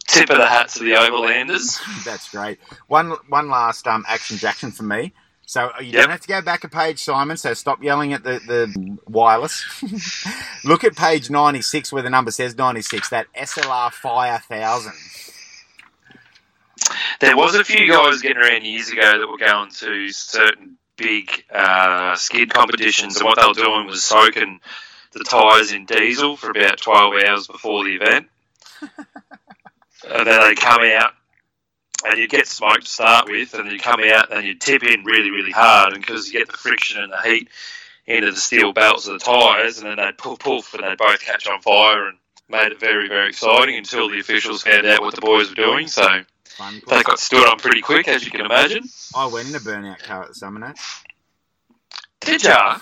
[0.08, 1.80] Tip of the hat to the Overlanders.
[2.06, 2.60] That's great.
[2.88, 5.14] One one last um, action Jackson for me.
[5.46, 6.02] So uh, you Yep.
[6.04, 7.38] don't have to go back a page, Simon.
[7.38, 9.64] So stop yelling at the, the wireless.
[10.66, 13.10] Look at page 96 where the number says 96.
[13.10, 14.92] That SLR Fire 1000.
[17.20, 21.46] There was a few guys getting around years ago that were going to certain big
[21.54, 24.60] uh, skid competitions, and what they were doing was soaking
[25.14, 28.28] the tyres in diesel for about 12 hours before the event.
[28.82, 31.14] and then they come out,
[32.06, 35.04] and you get smoke to start with, and you come out and you tip in
[35.04, 37.50] really, really hard, and because you get the friction and the heat
[38.08, 41.22] into the steel belts of the tyres, and then they'd poof poof, and they'd both
[41.22, 42.18] catch on fire, and
[42.50, 45.88] made it very, very exciting until the officials found out what the boys were doing.
[45.88, 46.24] So
[46.58, 46.82] Fun.
[46.88, 48.84] they got stood on pretty quick, as you can imagine.
[49.16, 51.04] I went in a burnout car at the Summernats.
[52.20, 52.80] Did ya?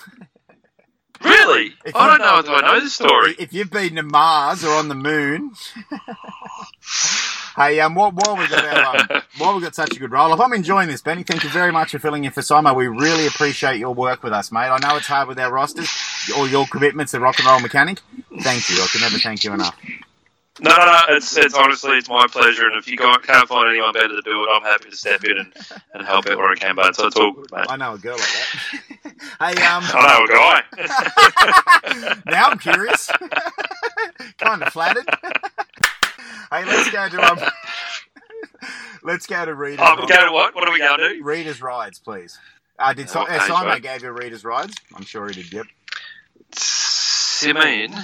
[1.22, 1.74] Really?
[1.84, 3.34] If I don't know if I know the story.
[3.38, 5.52] If you've been to Mars or on the moon,
[7.56, 10.32] hey, um, while, while we got our, um, while we got such a good roll
[10.32, 11.22] off, I'm enjoying this, Benny.
[11.22, 12.74] Thank you very much for filling in for Simo.
[12.74, 14.68] We really appreciate your work with us, mate.
[14.68, 15.90] I know it's hard with our rosters
[16.36, 18.00] or your commitments to rock and roll mechanic.
[18.40, 18.76] Thank you.
[18.82, 19.76] I can never thank you enough.
[20.62, 20.98] No, no, no.
[21.16, 22.66] It's, it's honestly, it's my pleasure.
[22.66, 25.24] And if you can't can't find anyone better to do it, I'm happy to step
[25.24, 25.52] in and,
[25.94, 26.74] and help out where I can.
[26.76, 27.66] But so it's all good, mate.
[27.68, 29.14] I know a girl like that.
[29.56, 30.28] hey, um, I know a
[32.14, 32.22] guy.
[32.30, 33.10] now I'm curious.
[34.38, 35.08] kind of flattered.
[36.50, 37.38] hey, let's go to um,
[39.02, 39.80] let's go to readers.
[39.88, 40.54] oh, we go to what?
[40.54, 41.24] What are we going to do?
[41.24, 42.38] Readers rides, please.
[42.78, 43.80] Uh, did so- Okay, uh, Simon sorry.
[43.80, 44.74] gave you readers rides?
[44.94, 45.52] I'm sure he did.
[45.52, 45.66] Yep.
[46.54, 47.94] Simon,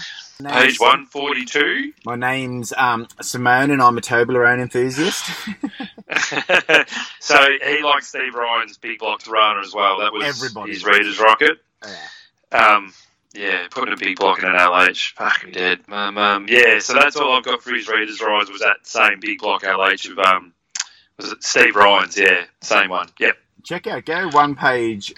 [0.42, 1.92] Page 142.
[2.04, 5.24] My name's um, Simone, and I'm a Toblerone enthusiast.
[7.20, 10.00] so he likes Steve Ryan's Big Block Runner as well.
[10.00, 10.72] That was Everybody.
[10.72, 11.58] his Reader's Rocket.
[11.82, 12.68] Yeah.
[12.76, 12.92] Um,
[13.34, 15.12] yeah, putting a big block in an LH.
[15.12, 15.80] Fucking dead.
[15.88, 19.20] Um, um, yeah, so that's all I've got for his Reader's Rise was that same
[19.20, 20.52] big block LH of, um,
[21.16, 22.16] was it Steve Ryan's?
[22.16, 23.08] Yeah, same one.
[23.18, 23.36] Yep.
[23.64, 24.04] Check out.
[24.04, 25.14] Go one page.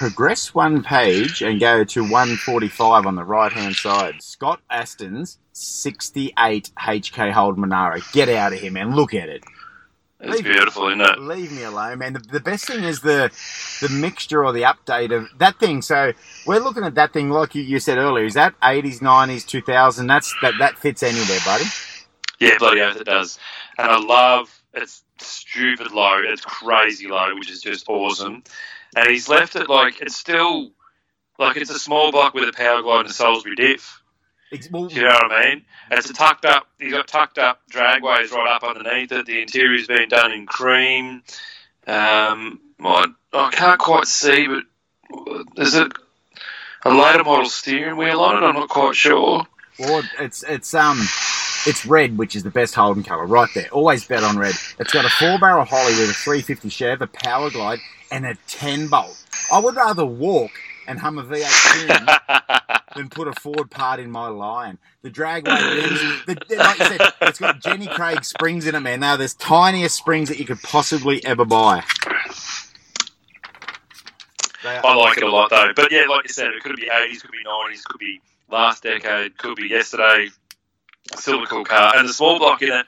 [0.00, 4.22] Progress one page and go to 145 on the right hand side.
[4.22, 7.98] Scott Aston's 68 HK Hold Monaro.
[8.14, 8.96] Get out of here, man.
[8.96, 9.44] Look at it.
[10.18, 11.18] It's Leave- beautiful, isn't it?
[11.18, 12.14] Leave me alone, man.
[12.14, 13.30] The, the best thing is the
[13.82, 15.82] the mixture or the update of that thing.
[15.82, 16.14] So
[16.46, 18.24] we're looking at that thing, like you, you said earlier.
[18.24, 20.06] Is that 80s, 90s, 2000?
[20.06, 21.66] That's that that fits anywhere, buddy.
[22.38, 23.38] Yeah, bloody oath it does.
[23.76, 28.44] And I love it's stupid low, it's crazy low, which is just awesome.
[28.96, 30.72] And he's left it like it's still
[31.38, 34.02] like it's a small block with a power glide and a Salisbury diff.
[34.72, 35.64] Well, Do you know what I mean?
[35.90, 36.66] And it's a tucked up.
[36.78, 39.26] He's got tucked up dragways right up underneath it.
[39.26, 41.22] The interior's been done in cream.
[41.86, 44.64] Um, I, I can't quite see, but
[45.56, 45.92] is it
[46.84, 48.46] a later model steering wheel on it?
[48.46, 49.46] I'm not quite sure.
[49.78, 50.98] Well, it's it's um
[51.66, 53.68] it's red, which is the best Holden colour, right there.
[53.70, 54.54] Always bet on red.
[54.78, 57.78] It's got a four barrel Holley with a 350 Chev, a power glide,
[58.10, 59.16] and a 10 bolt.
[59.52, 60.50] I would rather walk
[60.86, 62.08] and hum a V8 tune
[62.96, 64.78] than put a forward part in my Lion.
[65.02, 68.80] The dragway rims, the, the- like you said, it's got Jenny Craig springs in it,
[68.80, 69.00] man.
[69.00, 71.84] Now, there's tiniest springs that you could possibly ever buy.
[74.64, 75.72] Are- I like it a lot though.
[75.74, 78.82] But yeah, like you said, it could be 80s, could be 90s, could be last
[78.82, 80.28] decade, could be yesterday.
[81.16, 81.96] Still a cool car.
[81.96, 82.86] And the small block in it,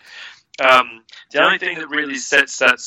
[0.65, 2.79] um, the only thing that really sets that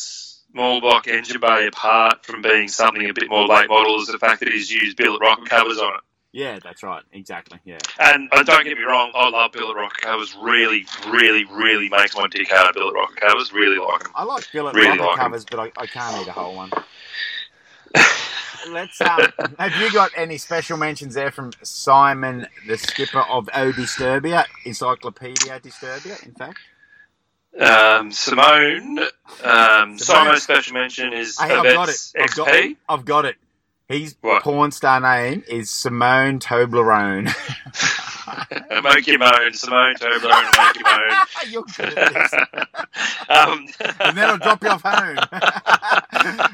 [0.56, 4.18] small block engine bay apart from being something a bit more late model is the
[4.18, 6.02] fact that he's used billet rocker covers on it.
[6.32, 7.04] Yeah, that's right.
[7.12, 7.60] Exactly.
[7.66, 7.78] Yeah.
[8.00, 10.34] And uh, don't get me wrong, I love billet rocker covers.
[10.42, 12.74] Really, really, really makes my dick hard.
[12.74, 14.14] Billet rocker covers, really like them.
[14.16, 16.72] I like billet Really rocket like covers, but I, I can't eat a whole one.
[18.70, 19.00] Let's.
[19.02, 19.28] Um,
[19.60, 25.60] have you got any special mentions there from Simon, the skipper of O Disturbia, Encyclopedia
[25.60, 26.26] Disturbia?
[26.26, 26.60] In fact,
[27.60, 29.00] Um, Simone,
[29.44, 30.26] um, Simone.
[30.28, 31.96] Simo's special mention is Hey, I've got it.
[31.96, 32.76] Avets I've got, XP.
[32.90, 33.36] I've got it.
[33.88, 34.44] His What?
[34.44, 37.26] porn star name is Simone Toblerone.
[38.84, 41.22] make your moan, Simone Toblerone, make your moan.
[41.50, 41.98] You're good
[43.30, 43.68] um,
[44.00, 45.18] And then I'll drop you off home.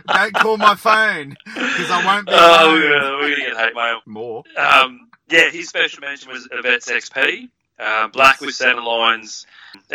[0.08, 2.74] Don't call my phone because I won't be oh, home.
[2.74, 4.02] we're, gonna- we're gonna get hate mail.
[4.06, 4.44] More.
[4.58, 7.50] Um, yeah, his special mention was Avets XP.
[7.80, 9.48] Uh, black with center lines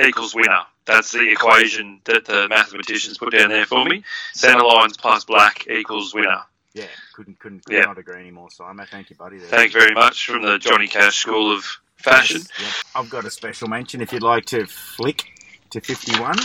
[0.02, 0.62] equals winner.
[0.87, 4.05] That's the equation that the mathematicians put down there for me.
[4.34, 6.43] Center lines plus black equals winner.
[6.74, 6.84] Yeah,
[7.14, 7.82] couldn't couldn't could Yeah.
[7.87, 8.87] not agree anymore, Simon.
[8.91, 9.39] Thank you, buddy.
[9.39, 9.49] There.
[9.49, 11.64] Thank you very much from the Johnny Cash School of
[11.97, 12.43] Fashion.
[12.59, 12.70] Yes, yep.
[12.95, 15.24] I've got a special mention if you'd like to flick
[15.70, 16.37] to 51.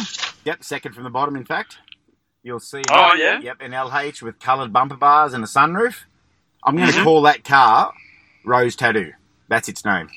[0.45, 1.77] Yep, second from the bottom, in fact.
[2.43, 2.81] You'll see.
[2.89, 3.39] Oh, yeah?
[3.39, 5.97] Yep, an LH with coloured bumper bars and a sunroof.
[6.63, 7.03] I'm going to Mhm.
[7.03, 7.93] call that car
[8.43, 9.11] Rose Tattoo.
[9.49, 10.09] That's its name.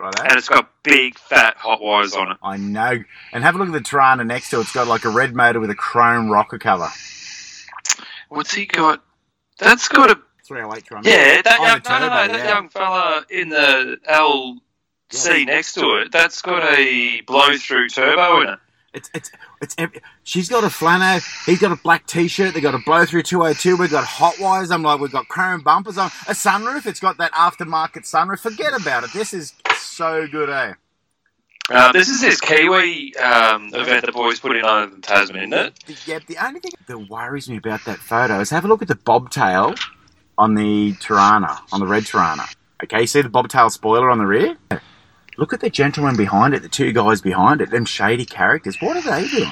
[0.00, 2.38] Right And it's got big fat hot wires on it.
[2.42, 3.02] I know.
[3.32, 4.62] And have a look at the Torana next to it.
[4.62, 6.88] It's got like a red motor with a chrome rocker cover.
[8.30, 9.02] What's he got?
[9.58, 11.04] That's got a 308 Torana.
[11.04, 11.42] yeah.
[11.42, 12.48] That oh, young, the no, no, no, that yeah.
[12.48, 15.44] young fella in the LC Yeah.
[15.44, 16.12] next to it.
[16.12, 18.58] That's got a blow through turbo in it.
[18.92, 19.30] It's it's
[19.62, 19.74] it's.
[19.78, 19.92] ev-
[20.24, 21.20] She's got a flannel.
[21.46, 22.54] He's got a black t-shirt.
[22.54, 23.76] They got a blow through 202.
[23.76, 24.70] We've got hot wires.
[24.70, 26.86] I'm like, we've got chrome bumpers on a sunroof.
[26.86, 28.40] It's got that aftermarket sunroof.
[28.40, 29.12] Forget about it.
[29.12, 30.74] This is so good, eh?
[31.70, 35.72] Uh, this is this Kiwi um, event the boys put in over in Tasman, isn't
[35.86, 36.04] it?
[36.06, 38.88] Yeah, the only thing that worries me about that photo is have a look at
[38.88, 39.76] the bobtail
[40.36, 42.52] on the Torana, on the red Torana.
[42.82, 44.56] Okay, you see the bobtail spoiler on the rear?
[45.40, 48.76] Look at the gentleman behind it, the two guys behind it, them shady characters.
[48.78, 49.50] What are they doing?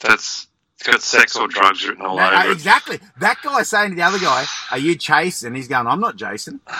[0.00, 0.48] That's
[0.78, 2.52] it's got sex or drugs written all No, over it.
[2.52, 3.00] exactly.
[3.18, 5.42] That guy saying to the other guy, Are you Chase?
[5.44, 6.60] And he's going, I'm not Jason.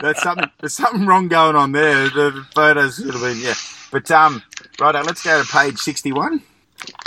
[0.00, 0.48] That's something.
[0.60, 2.08] There's something wrong going on there.
[2.08, 3.54] The photos should have been yeah.
[3.90, 4.42] But um,
[4.80, 6.42] right, let's go to page sixty-one.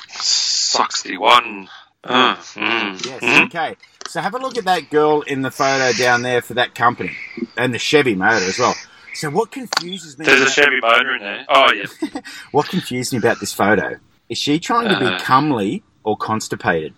[0.09, 1.69] 61.
[2.03, 3.21] Uh, mm, Yes.
[3.21, 3.45] mm.
[3.45, 3.75] Okay.
[4.09, 7.15] So have a look at that girl in the photo down there for that company,
[7.55, 8.73] and the Chevy motor as well.
[9.13, 10.25] So what confuses me?
[10.25, 11.45] There's a Chevy motor in there.
[11.47, 12.21] Oh, yeah.
[12.51, 13.97] what confused me about this photo
[14.27, 15.17] is she trying to Uh.
[15.17, 16.95] be comely or constipated?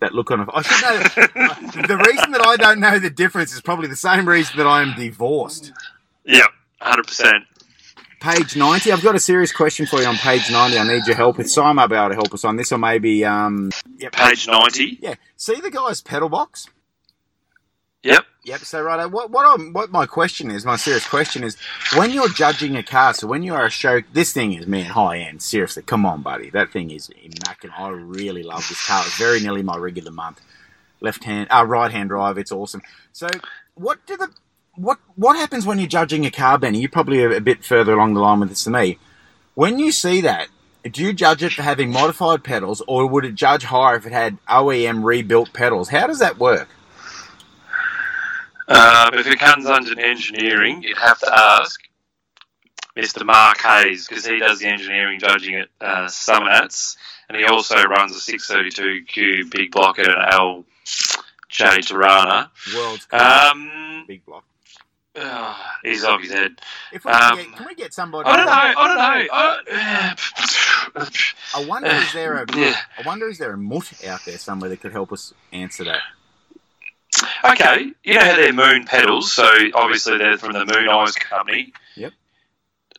[0.00, 0.46] That look on her.
[0.54, 1.82] I should know.
[1.86, 4.82] the reason that I don't know the difference is probably the same reason that I
[4.82, 5.72] am divorced.
[6.26, 6.50] Yep,
[6.82, 7.32] 100%.
[8.24, 8.90] Page 90.
[8.90, 10.78] I've got a serious question for you on page 90.
[10.78, 11.50] I need your help with.
[11.50, 13.22] Si might be able to help us on this, or maybe.
[13.22, 14.12] Um, yep.
[14.12, 14.98] Page 90.
[15.02, 15.16] Yeah.
[15.36, 16.70] See the guy's pedal box?
[18.02, 18.24] Yep.
[18.44, 18.60] Yep.
[18.60, 21.58] So right, what what I'm, what my question is, my serious question is,
[21.96, 24.86] when you're judging a car, so when you are a show, this thing is man
[24.86, 25.42] high end.
[25.42, 27.78] Seriously, come on, buddy, that thing is immaculate.
[27.78, 29.02] I really love this car.
[29.04, 30.40] It's very nearly my rig of the month.
[31.02, 32.38] Left hand, uh, right hand drive.
[32.38, 32.80] It's awesome.
[33.12, 33.28] So
[33.74, 34.30] what do the
[34.76, 36.80] what what happens when you're judging a car, Benny?
[36.80, 38.98] You're probably a, a bit further along the line with this than me.
[39.54, 40.48] When you see that,
[40.90, 44.12] do you judge it for having modified pedals, or would it judge higher if it
[44.12, 45.88] had OEM rebuilt pedals?
[45.88, 46.68] How does that work?
[48.66, 51.80] Um, if it comes under engineering, you'd have to ask
[52.96, 53.24] Mr.
[53.24, 56.96] Mark Hayes because he does the engineering judging at uh, Summits,
[57.28, 60.64] and he also runs a 632Q big block at an LJ
[61.52, 62.48] Torana.
[62.74, 64.44] World's class Um, big block.
[65.16, 66.60] Uh, he's off his head.
[66.92, 68.28] If we can, Um, get, can we get somebody?
[68.28, 68.52] I don't know.
[68.52, 68.98] I don't
[70.96, 71.06] know.
[71.54, 72.76] I wonder is there a Yeah.
[72.98, 76.00] I wonder is there a mutt out there somewhere that could help us answer that?
[77.44, 81.14] Uh, okay, you know how they're moon pedals, so obviously they're from the Moon Eyes
[81.14, 81.72] company.
[81.96, 82.12] Yep.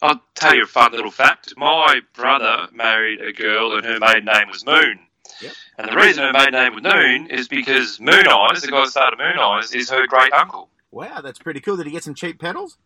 [0.01, 1.53] I'll tell you a fun little fact.
[1.57, 4.99] My brother married a girl and her maiden name was Moon.
[5.41, 5.51] Yep.
[5.77, 8.89] And the reason her maiden name was Moon is because Moon Eyes, the guy that
[8.89, 10.69] started Moon Eyes, is her great uncle.
[10.95, 11.75] Wow, that's pretty cool.
[11.75, 12.77] Did he get some cheap pedals?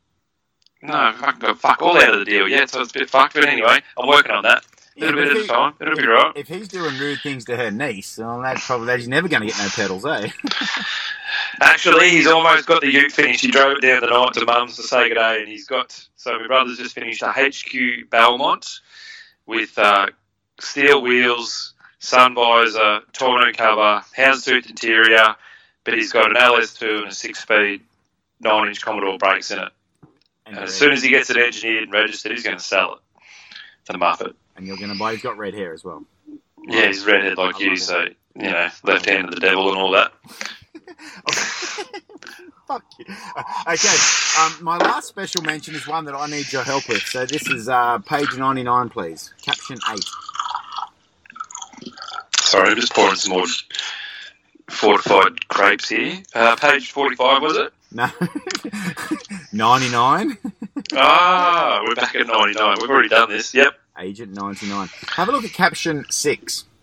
[0.82, 3.36] No, fuck, got fuck all out of the deal yet, so it's a bit fucked.
[3.36, 4.66] But anyway, I'm working on that.
[4.98, 5.74] Little but bit if at a time.
[5.80, 6.32] It'll be right.
[6.36, 9.42] If he's doing rude things to her niece, well, that's probably that he's never going
[9.42, 10.28] to get no pedals, eh?
[11.62, 13.42] Actually, he's almost got the Ute finished.
[13.42, 16.04] He drove it down the night to Mum's to say good day, and he's got.
[16.16, 18.80] So my brother's just finished a HQ Belmont
[19.46, 20.08] with uh,
[20.60, 25.36] steel wheels, sun visor, tonneau cover, houndstooth interior,
[25.84, 27.82] but he's got an LS2 and a six-speed,
[28.42, 29.70] nine-inch Commodore brakes in it.
[30.46, 32.94] And, And as soon as he gets it engineered and registered, he's going to sell
[32.96, 33.00] it
[33.86, 34.34] to the Muppet.
[34.56, 35.14] and you're going to buy.
[35.14, 36.04] He's got red hair as well.
[36.68, 39.92] Yeah, he's redhead like you, so you know, left hand of the devil and all
[39.92, 40.12] that.
[42.68, 43.06] Fuck you.
[43.68, 43.96] Okay,
[44.40, 47.02] um, my last special mention is one that I need your help with.
[47.02, 49.34] So this is uh, page 99, please.
[49.42, 50.00] Caption 8.
[52.42, 53.46] Sorry, I'm just pouring some more
[54.70, 56.22] fortified crepes here.
[56.36, 57.74] Uh, page 45, was it?
[57.92, 58.08] No.
[59.52, 60.38] 99.
[60.94, 62.78] Ah, we're back at 99.
[62.82, 63.54] We've already done this.
[63.54, 63.74] Yep.
[64.00, 64.90] Agent 99.
[65.16, 66.66] Have a look at caption 6.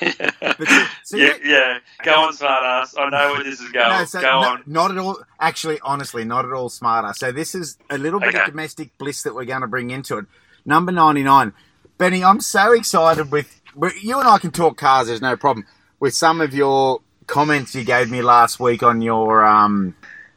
[0.00, 1.78] But see- see yeah, that- yeah.
[2.04, 2.94] Go on, smartass.
[2.98, 3.88] I know where this is going.
[3.88, 4.62] No, so Go no- on.
[4.66, 5.18] not at all.
[5.40, 7.12] Actually, honestly, not at all smarter.
[7.14, 10.18] So this is a little bit of domestic bliss that we're going to bring into
[10.18, 10.26] it.
[10.64, 11.52] Number ninety-nine,
[11.98, 12.24] Benny.
[12.24, 13.60] I'm so excited with
[14.02, 15.06] you and I can talk cars.
[15.08, 15.66] There's no problem
[16.00, 19.94] with some of your comments you gave me last week on your um,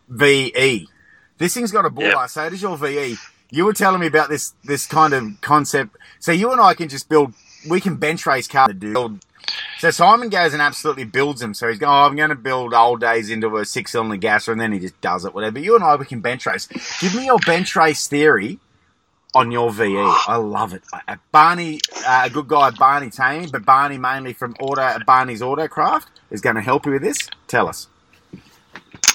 [0.10, 0.88] VE.
[1.38, 2.16] This thing's got a bull Yep.
[2.16, 3.16] eye, so does your VE.
[3.52, 5.96] You were telling me about this this kind of concept.
[6.20, 7.34] So you and I can just build.
[7.70, 8.68] We can bench race cars.
[8.70, 9.24] to Build
[9.80, 11.54] so Simon goes and absolutely builds them.
[11.54, 14.52] So he's going, oh, I'm going to build old days into a six cylinder gasser,
[14.52, 15.60] and then he just does it, whatever.
[15.60, 16.68] You and I, we can bench race.
[17.00, 18.60] Give me your bench race theory
[19.36, 19.96] on your VE.
[19.98, 20.82] I love it.
[20.92, 26.08] Uh, Barney, uh, a good guy, Barney Tamey, but Barney mainly from Auto, Barney's Autocraft
[26.32, 27.30] is going to help you with this.
[27.48, 27.88] Tell us.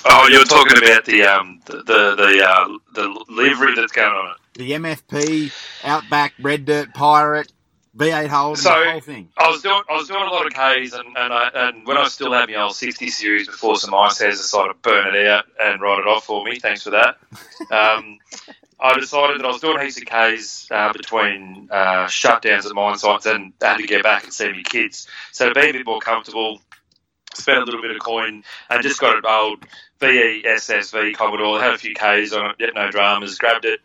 [0.05, 4.31] Oh, you're talking about the um the the the, uh, the livery that's going on
[4.33, 4.59] it.
[4.59, 5.53] The MFP,
[5.85, 7.53] Outback, Red Dirt, Pirate,
[7.97, 9.29] V8 hold, So- the whole thing.
[9.39, 11.97] I was doing I was doing a lot of Ks, and and, I, and when
[11.97, 15.27] I still had my old 60 series before some ice has decided to burn it
[15.27, 16.59] out and write it off for me.
[16.59, 17.17] Thanks for that.
[17.71, 18.19] Um,
[18.81, 22.99] I decided that I was doing heaps of Ks uh, between uh, shutdowns at mine
[22.99, 25.07] sites and had to get back and see my kids.
[25.31, 26.61] So to be a bit more comfortable,
[27.35, 29.65] spent a little bit of coin and just got an old
[30.01, 31.61] VE SSV Commodore.
[31.61, 33.39] Had a few Ks on it, yet no dramas.
[33.39, 33.81] Grabbed it,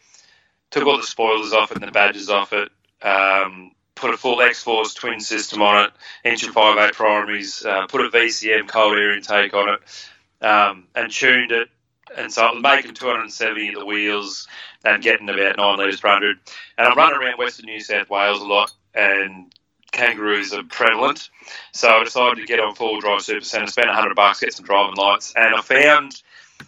[0.72, 2.70] took all the spoilers off it and the badges off it.
[3.02, 5.92] Um, put a full X Force twin system on it,
[6.24, 11.12] engine five 5.8 primaries, uh, put a VCM cold air intake on it, um, and
[11.12, 11.70] tuned it.
[12.16, 14.48] And so I was making 270 of the wheels
[14.86, 16.38] and getting about 9 litres per 100.
[16.78, 19.54] And I'm running around Western New South Wales a lot, and
[19.92, 21.30] kangaroos are prevalent.
[21.72, 24.66] So I decided to get on Full Drive Super Centre, spend 100 bucks, get some
[24.66, 26.22] driving lights, and I found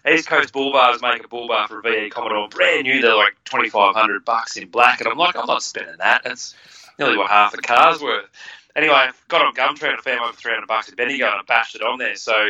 [0.08, 3.02] East Coast Bull Bars make a bull bar for a VE Commodore, brand new.
[3.02, 6.24] They're like 2,500 bucks in black, and I'm like, I'm not spending that.
[6.24, 6.56] That's
[6.98, 8.30] nearly what half the car's worth.
[8.76, 11.76] Anyway, got on Gumtree and I found over 300 bucks at Bendigo and I bashed
[11.76, 12.16] it on there.
[12.16, 12.50] So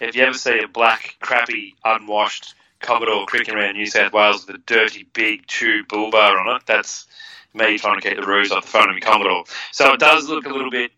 [0.00, 4.56] if you ever see a black, crappy, unwashed Commodore cricking around New South Wales with
[4.56, 7.06] a dirty, big tube bull bar on it, that's
[7.54, 9.44] me trying to keep the roofs off the front of my Commodore.
[9.72, 10.92] So it does look a little bit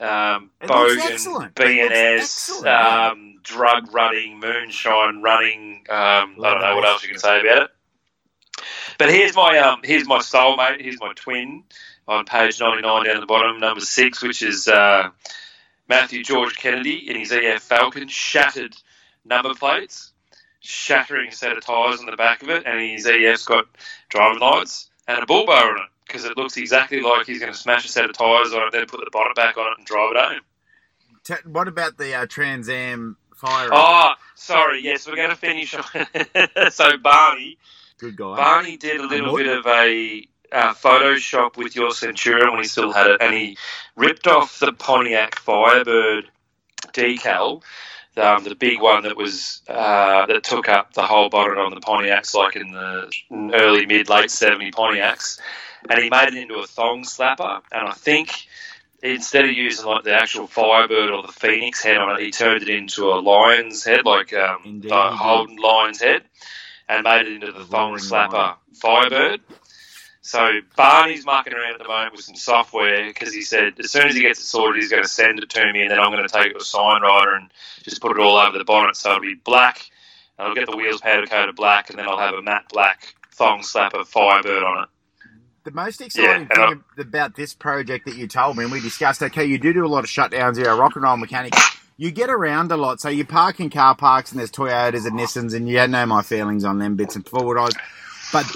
[0.00, 1.58] um, It bogan, excellent.
[1.58, 5.84] It looks BNS, um, drug running, moonshine running.
[5.88, 7.70] Um, I don't know what else you can say about it.
[8.98, 10.80] But here's my um, here's my soulmate.
[10.80, 11.64] Here's my twin
[12.06, 15.10] on page 99 down at the bottom, number six, which is uh,
[15.88, 18.74] Matthew George Kennedy in his EF Falcon, shattered
[19.24, 20.12] number plates,
[20.60, 23.66] shattering a set of tyres on the back of it, and his EF's got
[24.08, 27.52] driving lights and a bull bar on it because it looks exactly like he's going
[27.52, 29.78] to smash a set of tyres on it, then put the bonnet back on it
[29.78, 31.52] and drive it home.
[31.52, 33.68] What about the uh, Trans Am fire?
[33.70, 34.82] Oh, sorry.
[34.82, 35.84] Yes, we're going to finish on.
[36.70, 37.58] so Barney,
[37.98, 38.36] Good guy.
[38.36, 42.92] Barney did a little bit of a uh, Photoshop with your Centurion when he still
[42.92, 43.58] had it, and he
[43.96, 46.30] ripped off the Pontiac Firebird
[46.92, 47.62] decal,
[48.18, 51.80] um, the big one that was uh, that took up the whole bonnet on the
[51.80, 53.10] Pontiacs, like in the
[53.54, 55.40] early mid late seventy Pontiacs,
[55.88, 58.46] and he made it into a thong slapper, and I think.
[59.00, 62.62] Instead of using like the actual Firebird or the Phoenix head on it, he turned
[62.62, 64.88] it into a lion's head, like um, the.
[64.92, 66.22] Holden lion's head,
[66.88, 68.56] and made it into the thong slapper.
[68.74, 69.40] Firebird.
[70.28, 74.08] So Barney's mucking around at the moment with some software because he said as soon
[74.08, 76.12] as he gets it sorted, he's going to send it to me, and then I'm
[76.12, 77.50] going to take it to a sign writer and
[77.82, 78.94] just put it all over the bonnet.
[78.94, 79.88] So it'll be black,
[80.38, 83.14] and I'll get the wheels powder coated black, and then I'll have a matte black
[83.32, 84.88] thong slapper Firebird on it.
[85.64, 89.22] The most exciting Yeah, thing about this project that you told me, and we discussed,
[89.22, 91.56] okay, you do do a lot of shutdowns here, rock and roll mechanics.
[91.96, 95.18] You get around a lot, so you park in car parks, and there's Toyotas and
[95.18, 97.72] Nissans, and you know my feelings on them bits and forward eyes.
[98.32, 98.46] But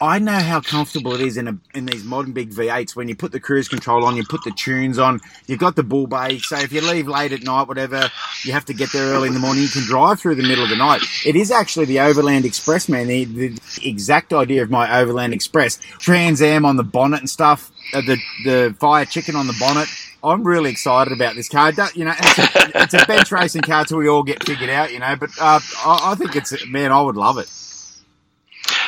[0.00, 3.16] I know how comfortable it is in a, in these modern big V8s when you
[3.16, 6.38] put the cruise control on, you put the tunes on, you've got the bull bay.
[6.38, 8.10] So if you leave late at night, whatever,
[8.44, 9.62] you have to get there early in the morning.
[9.62, 11.00] You can drive through the middle of the night.
[11.24, 13.06] It is actually the Overland Express, man.
[13.08, 17.72] The, the exact idea of my Overland Express, Trans Am on the bonnet and stuff,
[17.94, 19.88] uh, the the fire chicken on the bonnet.
[20.22, 21.72] I'm really excited about this car.
[21.94, 24.92] You know, it's a, it's a bench racing car till we all get figured out.
[24.92, 27.48] You know, but uh, I, I think it's man, I would love it.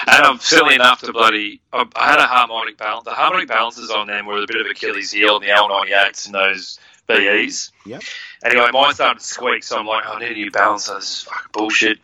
[0.06, 1.60] And um, I'm silly enough to bloody.
[1.72, 3.04] I uh, I had a harmonic balance.
[3.04, 6.34] The harmonic balances on them were a bit of Achilles heel in the L98s and
[6.34, 6.78] those
[7.08, 7.72] VEs.
[7.86, 8.02] Yep.
[8.44, 10.94] Anyway, mine started to squeak, so I'm like, I need a new balancer.
[10.94, 11.98] This is fucking bullshit.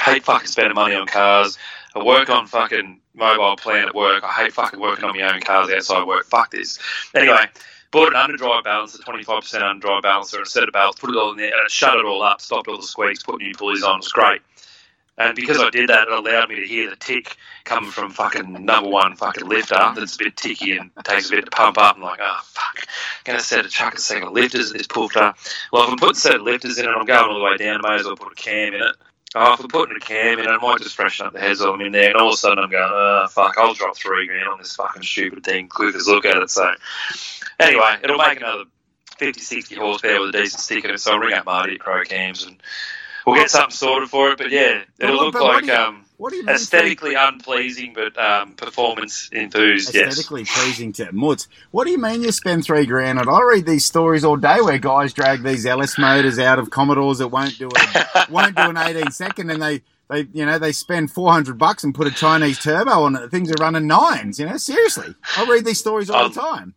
[0.00, 1.58] hate fucking spending money on cars.
[1.94, 4.24] I work on fucking mobile plan at work.
[4.24, 6.26] I hate fucking working on my own cars outside work.
[6.26, 6.78] Fuck this.
[7.14, 7.46] Anyway,
[7.90, 11.30] bought an underdrive balancer, 25% underdrive balancer, and a set of belts, put it all
[11.30, 13.82] in there, and it shut it all up, stopped all the squeaks, put new pulleys
[13.82, 13.96] on.
[13.96, 14.42] It was great.
[15.22, 18.64] And because I did that, it allowed me to hear the tick coming from fucking
[18.64, 21.96] number one fucking lifter that's a bit ticky and takes a bit to pump up.
[21.96, 22.86] I'm like, oh, fuck.
[23.24, 25.34] Gonna set a chuck a second of lifters in this poofter.
[25.72, 27.84] Well, if I'm putting set of lifters in it, I'm going all the way down,
[27.84, 28.96] I may as well put a cam in it.
[29.34, 31.60] Oh, if I'm putting a cam in it, I might just freshen up the heads
[31.60, 32.10] them in there.
[32.10, 34.74] And all of a sudden I'm going, oh, fuck, I'll drop three grand on this
[34.74, 35.68] fucking stupid thing.
[35.68, 36.50] Quick as look at it.
[36.50, 36.70] So,
[37.60, 38.64] anyway, it'll make another
[39.18, 40.98] 50, 60 horsepower with a decent stick in it.
[40.98, 42.56] So I'll ring up Marty at Pro Cams and
[43.26, 44.38] we'll get something sorted for it.
[44.38, 46.54] But yeah, it'll But- look but what like you- um, What do you mean?
[46.54, 49.92] aesthetically unpleasing, but um, performance enthused.
[49.94, 50.08] Yes.
[50.10, 51.48] aesthetically pleasing to Mutz.
[51.72, 53.28] What do you mean you spend three grand on?
[53.28, 57.18] I read these stories all day where guys drag these LS motors out of Commodores
[57.18, 60.72] that won't do a, won't do an 18 second, and they they you know they
[60.72, 63.30] spend 400 bucks and put a Chinese turbo on it.
[63.30, 64.38] Things are running nines.
[64.38, 65.14] You know, seriously.
[65.36, 66.74] I read these stories all the Um, time.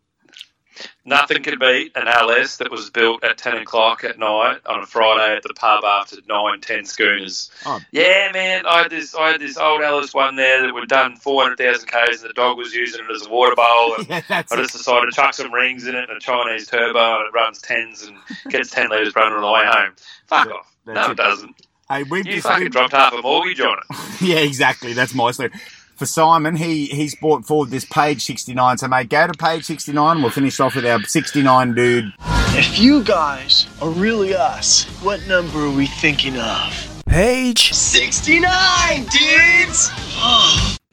[1.06, 4.86] Nothing could beat an LS that was built at 10 o'clock at night on a
[4.86, 7.52] Friday at the pub after nine, 10 schooners.
[7.66, 7.80] Oh.
[7.92, 11.16] Yeah, man, I had this I had this old LS one there that we'd done
[11.16, 13.96] 400,000 Ks and the dog was using it as a water bowl.
[13.98, 17.20] And Yeah, I just decided to chuck some rings in it and a Chinese turbo
[17.20, 18.18] and it runs 10s and
[18.52, 19.94] gets 10 litres running on the way home.
[20.28, 20.76] Fuck off.
[20.86, 21.12] No, it.
[21.12, 21.56] it doesn't.
[21.90, 24.22] Hey, we've You just, fucking dropped half a mortgage on it.
[24.22, 24.94] yeah, exactly.
[24.94, 25.52] That's my story.
[25.96, 28.80] For Simon, he he's brought forward this page 69.
[28.80, 30.22] So, mate, go to page 69.
[30.22, 32.12] We'll finish off with our 69 dude.
[32.58, 37.04] If you guys are really us, what number are we thinking of?
[37.08, 39.90] Page 69, dudes!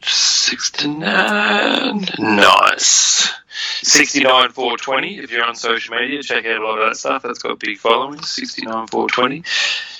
[0.04, 2.04] 69.
[2.18, 3.32] Nice.
[3.82, 5.18] 69 420.
[5.18, 7.22] If you're on social media, check out a lot of that stuff.
[7.22, 8.22] That's got big following.
[8.22, 9.42] 69 420.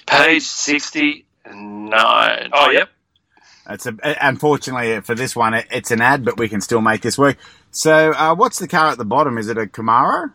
[0.07, 2.51] Page 69.
[2.53, 2.89] Oh, yep.
[3.67, 7.03] That's a, unfortunately for this one, it, it's an ad, but we can still make
[7.03, 7.39] this work.
[7.71, 9.39] So, uh, what's the car at the bottom?
[9.39, 10.33] Is it a Camaro?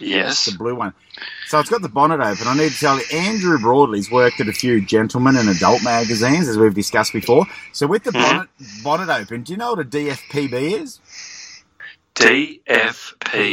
[0.00, 0.46] Yes.
[0.46, 0.94] The blue one.
[1.48, 2.46] So it's got the bonnet open.
[2.46, 6.48] I need to tell you, Andrew Broadley's worked at a few gentlemen and adult magazines,
[6.48, 7.46] as we've discussed before.
[7.72, 8.48] So with the bonnet
[8.84, 11.00] bonnet open, do you know what a DFPB is?
[12.14, 13.48] DFPB.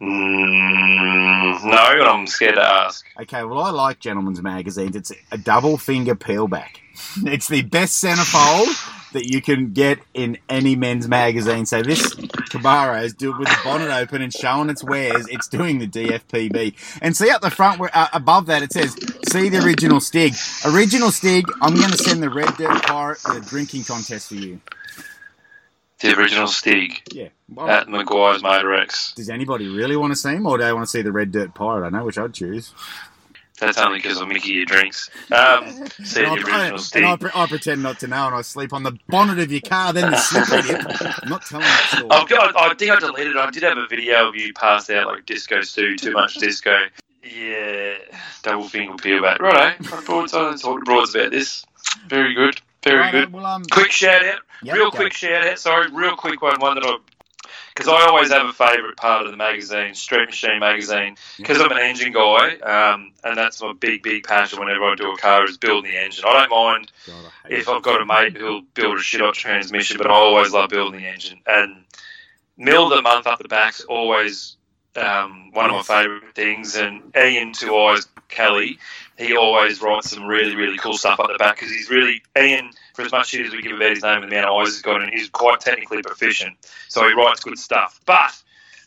[0.00, 3.04] Mm, no, I'm scared to ask.
[3.22, 4.94] Okay, well, I like gentlemen's magazines.
[4.94, 6.80] It's a double finger peelback.
[7.24, 11.64] It's the best centerfold that you can get in any men's magazine.
[11.66, 15.26] So this Camaro is doing with the bonnet open and showing its wares.
[15.28, 16.74] It's doing the DFPB.
[17.00, 18.94] And see up the front, where, uh, above that, it says,
[19.28, 20.34] "See the original Stig."
[20.66, 21.46] Original Stig.
[21.62, 24.60] I'm going to send the Red Dirt Pirate the drinking contest for you.
[26.00, 27.28] The original Stig Yeah.
[27.48, 29.14] Well, at Meguiar's MotorEx.
[29.14, 31.32] does anybody really want to see him, or do they want to see the Red
[31.32, 31.86] Dirt Pirate?
[31.86, 32.72] I know which I'd choose.
[33.58, 35.08] That's only because of Mickey your drinks.
[35.32, 38.42] Um, see the And I, and I, pre- I pretend not to know, and I
[38.42, 39.92] sleep on the bonnet of your car.
[39.92, 41.22] Then the slippery dip.
[41.22, 42.10] I'm not telling that story.
[42.10, 43.36] I've got, I think I deleted it.
[43.38, 46.76] I did have a video of you passed out like Disco Stu, too much disco.
[47.24, 47.94] Yeah,
[48.42, 49.40] double finger peel back.
[49.40, 51.64] Righto, I brought I talked to Broads about this.
[52.08, 53.32] Very good, very Right, good.
[53.32, 54.96] Well, um, Quick shout out, Yep, real go.
[54.98, 55.58] quick shout out.
[55.58, 56.98] Sorry, real quick one, one that I.
[57.76, 61.70] Because I always have a favourite part of the magazine, Street Machine magazine, because I'm
[61.70, 65.44] an engine guy, um, and that's my big, big passion whenever I do a car
[65.44, 66.24] is building the engine.
[66.26, 69.34] I don't mind God, I if I've got a mate who'll build a shit hot
[69.34, 71.40] transmission, but I always love building the engine.
[71.46, 71.84] And
[72.92, 74.56] of the month up the back's always
[74.96, 76.76] um, one of my favourite things.
[76.76, 78.78] And Ian Two Eyes Kelly,
[79.18, 82.70] he always writes some really, really cool stuff up the back because he's really Ian.
[82.94, 84.68] For as much shit as we give about his name and the amount of eyes
[84.74, 86.56] he's got, and he's quite technically proficient,
[86.88, 88.00] so he writes good stuff.
[88.06, 88.32] But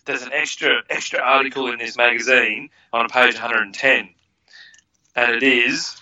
[0.05, 4.09] there's an extra extra article in this magazine on page 110,
[5.15, 5.95] and it is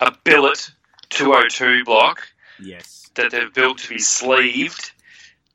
[0.00, 0.70] a billet
[1.10, 2.28] 202 block
[2.60, 3.10] Yes.
[3.14, 4.92] that they've built to be sleeved,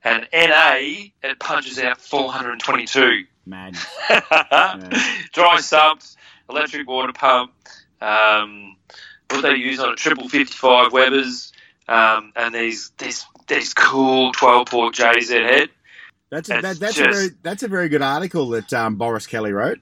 [0.03, 0.75] and NA
[1.23, 3.25] it punches out 422.
[3.45, 3.73] Man.
[5.33, 6.15] Dry sumps,
[6.51, 7.51] electric water pump.
[8.01, 8.75] Um,
[9.29, 11.53] what they use on a triple 55 Webers,
[11.87, 15.69] um, and these these these cool 12 port JZ head.
[16.29, 19.51] That's a, that, that's a very that's a very good article that um, Boris Kelly
[19.51, 19.79] wrote.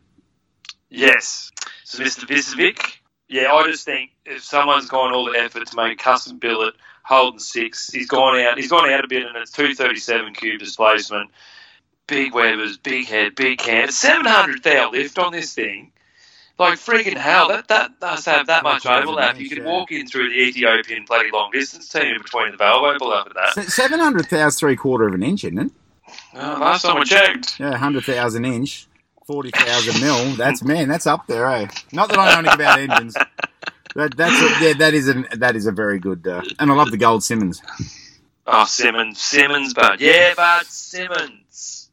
[0.89, 1.51] Yes.
[1.83, 2.25] So Mr.
[2.27, 2.97] Visovic,
[3.27, 6.73] yeah, I just think if someone's gone all the effort to make a custom billet,
[7.03, 10.33] Holden six, he's gone out he's gone out a bit and it's two thirty seven
[10.33, 11.29] cube displacement,
[12.07, 15.91] big Webers, big head, big cam, seven hundred thou lift on this thing.
[16.59, 19.39] Like freaking hell, that that does have that much That's overlap.
[19.39, 22.83] You could walk in through the Ethiopian bloody long distance team in between the valve
[22.83, 23.71] overlap and that.
[23.71, 25.71] Seven hundred thousand three quarter of an inch, isn't it?
[26.33, 27.61] Oh, last time I checked.
[27.61, 28.87] Yeah, hundred thousand inch,
[29.25, 30.35] forty thousand mil.
[30.35, 31.67] That's man, that's up there, eh?
[31.93, 33.15] Not that I know anything about engines.
[33.95, 36.75] That that's a, yeah, that is a that is a very good, uh, and I
[36.75, 37.61] love the gold Simmons.
[38.45, 40.01] Oh, Simmons, Simmons, bud.
[40.01, 41.89] Yeah, bud, Simmons.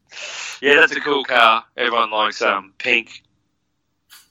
[0.61, 1.65] Yeah, that's a cool car.
[1.77, 3.23] Everyone likes um pink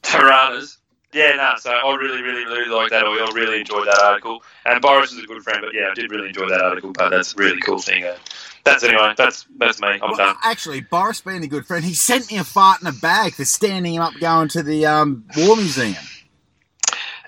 [0.06, 0.78] Toranas.
[1.14, 3.06] Yeah, no, so I really, really, really like that.
[3.06, 4.44] I really enjoyed that article.
[4.66, 6.92] And Boris is a good friend, but yeah, I did really enjoy that article.
[6.92, 8.04] But that's a really cool thing.
[8.04, 8.18] Uh,
[8.66, 9.14] that's anyway.
[9.16, 9.88] That's that's me.
[9.88, 10.36] I'm Well, done.
[10.44, 13.46] actually, Boris being a good friend, he sent me a fart in a bag for
[13.46, 15.96] standing him up going to the um, War Museum.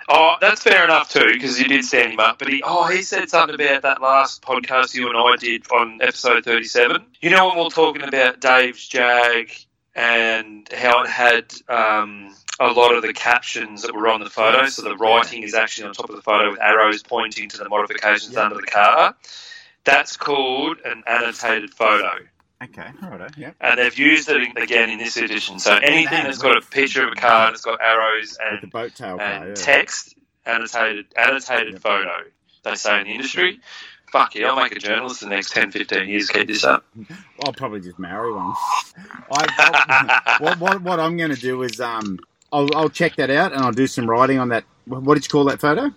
[0.10, 2.40] Oh, that's fair enough too, because you did stand him up.
[2.40, 6.00] But he, oh, he said something about that last podcast you and I did on
[6.02, 7.06] episode thirty-seven.
[7.22, 9.52] You know when we were talking about Dave's Jag
[9.96, 14.68] and how it had um, a lot of the captions that were on the photo.
[14.68, 17.70] So the writing is actually on top of the photo with arrows pointing to the
[17.70, 18.42] modifications Yeah.
[18.42, 19.16] under the car.
[19.84, 22.12] That's called an annotated photo.
[22.64, 23.52] Okay, all right, yeah.
[23.62, 25.60] And they've used it again in this edition.
[25.60, 28.64] So anything that's got a picture of a car and it's got arrows With the
[28.64, 29.54] and boat tail car, yeah.
[29.54, 31.82] text annotated annotated Yep.
[31.82, 32.16] photo.
[32.64, 33.60] They say in the industry.
[34.12, 36.30] fuck yeah, I'll make a journalist in the next 10, 15 years.
[36.30, 36.84] Keep this up.
[37.46, 38.54] I'll probably just marry one.
[39.32, 42.18] I, what, what, what I'm going to do is um,
[42.52, 44.64] I'll, I'll check that out and I'll do some writing on that.
[44.86, 45.92] What did you call that photo?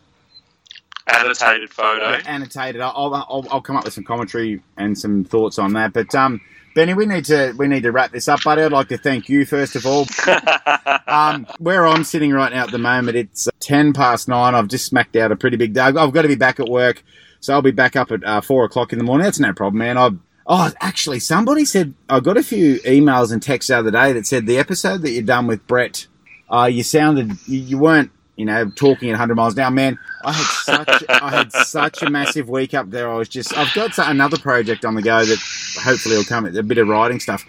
[1.06, 2.18] Annotated photo.
[2.26, 2.80] Annotated.
[2.80, 5.92] I'll, I'll, I'll come up with some commentary and some thoughts on that.
[5.92, 6.40] But um,
[6.74, 8.62] Benny, we need to we need to wrap this up, buddy.
[8.62, 10.06] I'd like to thank you first of all.
[11.06, 14.54] um, where I'm sitting right now at the moment, it's ten past nine.
[14.54, 15.80] I've just smacked out a pretty big day.
[15.80, 17.02] I've got to be back at work,
[17.40, 19.24] so I'll be back up at uh, four o'clock in the morning.
[19.24, 19.98] That's no problem, man.
[19.98, 20.10] I
[20.46, 24.26] oh, actually, somebody said I got a few emails and texts the other day that
[24.26, 26.06] said the episode that you done with Brett,
[26.50, 29.70] uh, you sounded you, you weren't you know, talking at 100 miles an hour.
[29.70, 33.10] Man, I had such I had such a massive week up there.
[33.10, 35.38] I was just I've got another project on the go that
[35.82, 36.46] hopefully will come.
[36.46, 37.44] A bit of writing stuff.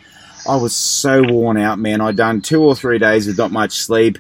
[0.45, 2.01] I was so worn out, man.
[2.01, 4.17] I'd done two or three days with not much sleep.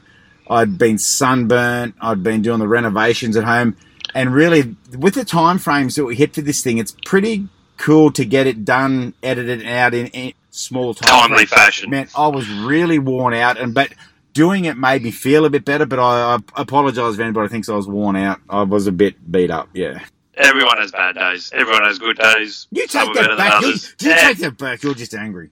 [0.49, 1.95] I'd been sunburnt.
[1.99, 3.75] I'd been doing the renovations at home,
[4.15, 8.11] and really, with the time frames that we hit for this thing, it's pretty cool
[8.13, 11.89] to get it done, edited out in, in small time timely fashion.
[11.89, 13.91] Man, I was really worn out, and but
[14.33, 17.69] doing it made me feel a bit better, but I, I apologise if anybody thinks
[17.69, 18.39] I was worn out.
[18.49, 20.03] I was a bit beat up, yeah.
[20.35, 21.51] Everyone has bad days.
[21.53, 22.67] Everyone has good days.
[22.71, 23.61] You take that back.
[23.61, 23.67] You,
[24.01, 24.81] you Eh, take that back.
[24.83, 25.49] You're just angry.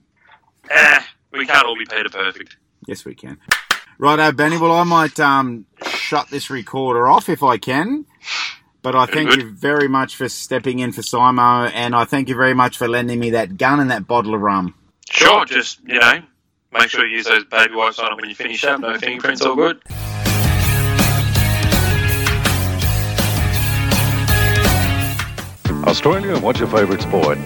[0.70, 1.00] eh,
[1.32, 2.56] we can't all be Peter Perfect.
[2.86, 3.38] Yes, we can.
[3.98, 4.56] Righto, Benny.
[4.56, 8.06] Well, I might um, shut this recorder off if I can.
[8.82, 12.34] But I thank you very much for stepping in for Simo, and I thank you
[12.34, 14.74] very much for lending me that gun and that bottle of rum.
[15.10, 16.22] Sure, just, you know,
[16.72, 18.80] make sure you use those baby wipes on it when you finish up.
[18.80, 19.80] No fingerprints, all good.
[25.86, 27.38] Australia, what's your favourite sport?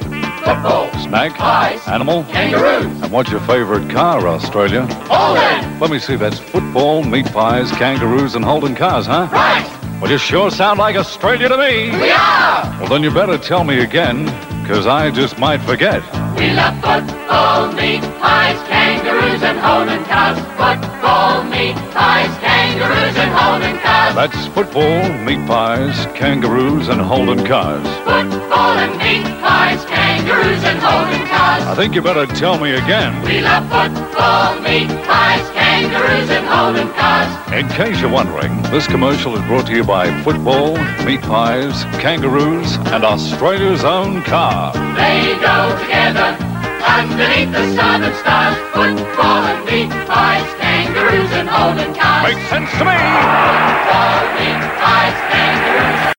[0.45, 0.93] Football.
[0.99, 1.33] Snake?
[1.35, 1.87] Pies.
[1.89, 2.25] Animal?
[2.25, 2.85] Kangaroos.
[3.01, 4.87] And what's your favourite car, Australia?
[5.07, 5.81] Holden.
[5.81, 9.29] Let me see, that's football, meat pies, kangaroos, and Holden cars, huh?
[9.33, 9.64] Right.
[10.01, 11.91] Well, you sure sound like Australia to me.
[11.91, 12.64] We are.
[12.81, 14.25] Well, then you better tell me again,
[14.62, 16.03] because I just might forget.
[16.37, 20.39] We love football, meat pies, kangaroos, and Holden cars.
[20.59, 24.14] Football, meat pies, kangaroos, and Holden cars.
[24.14, 27.87] That's football, meat pies, kangaroos, and Holden cars.
[28.05, 31.62] Football and meat pies, kangaroos, and Holden cars.
[31.64, 33.22] I think you better tell me again.
[33.22, 37.30] We love football, meat pies, kangaroos, and Holden cars.
[37.53, 42.76] In case you're wondering, this commercial is brought to you by football, meat pies, kangaroos,
[42.93, 44.72] and Australia's own car.
[44.95, 46.55] They go together sun.
[46.85, 52.35] Underneath the southern stars, football and meat pies, kangaroos and Holden cars.
[52.35, 52.93] Makes sense to me.
[52.93, 55.64] Football, meat pies, kangaroos.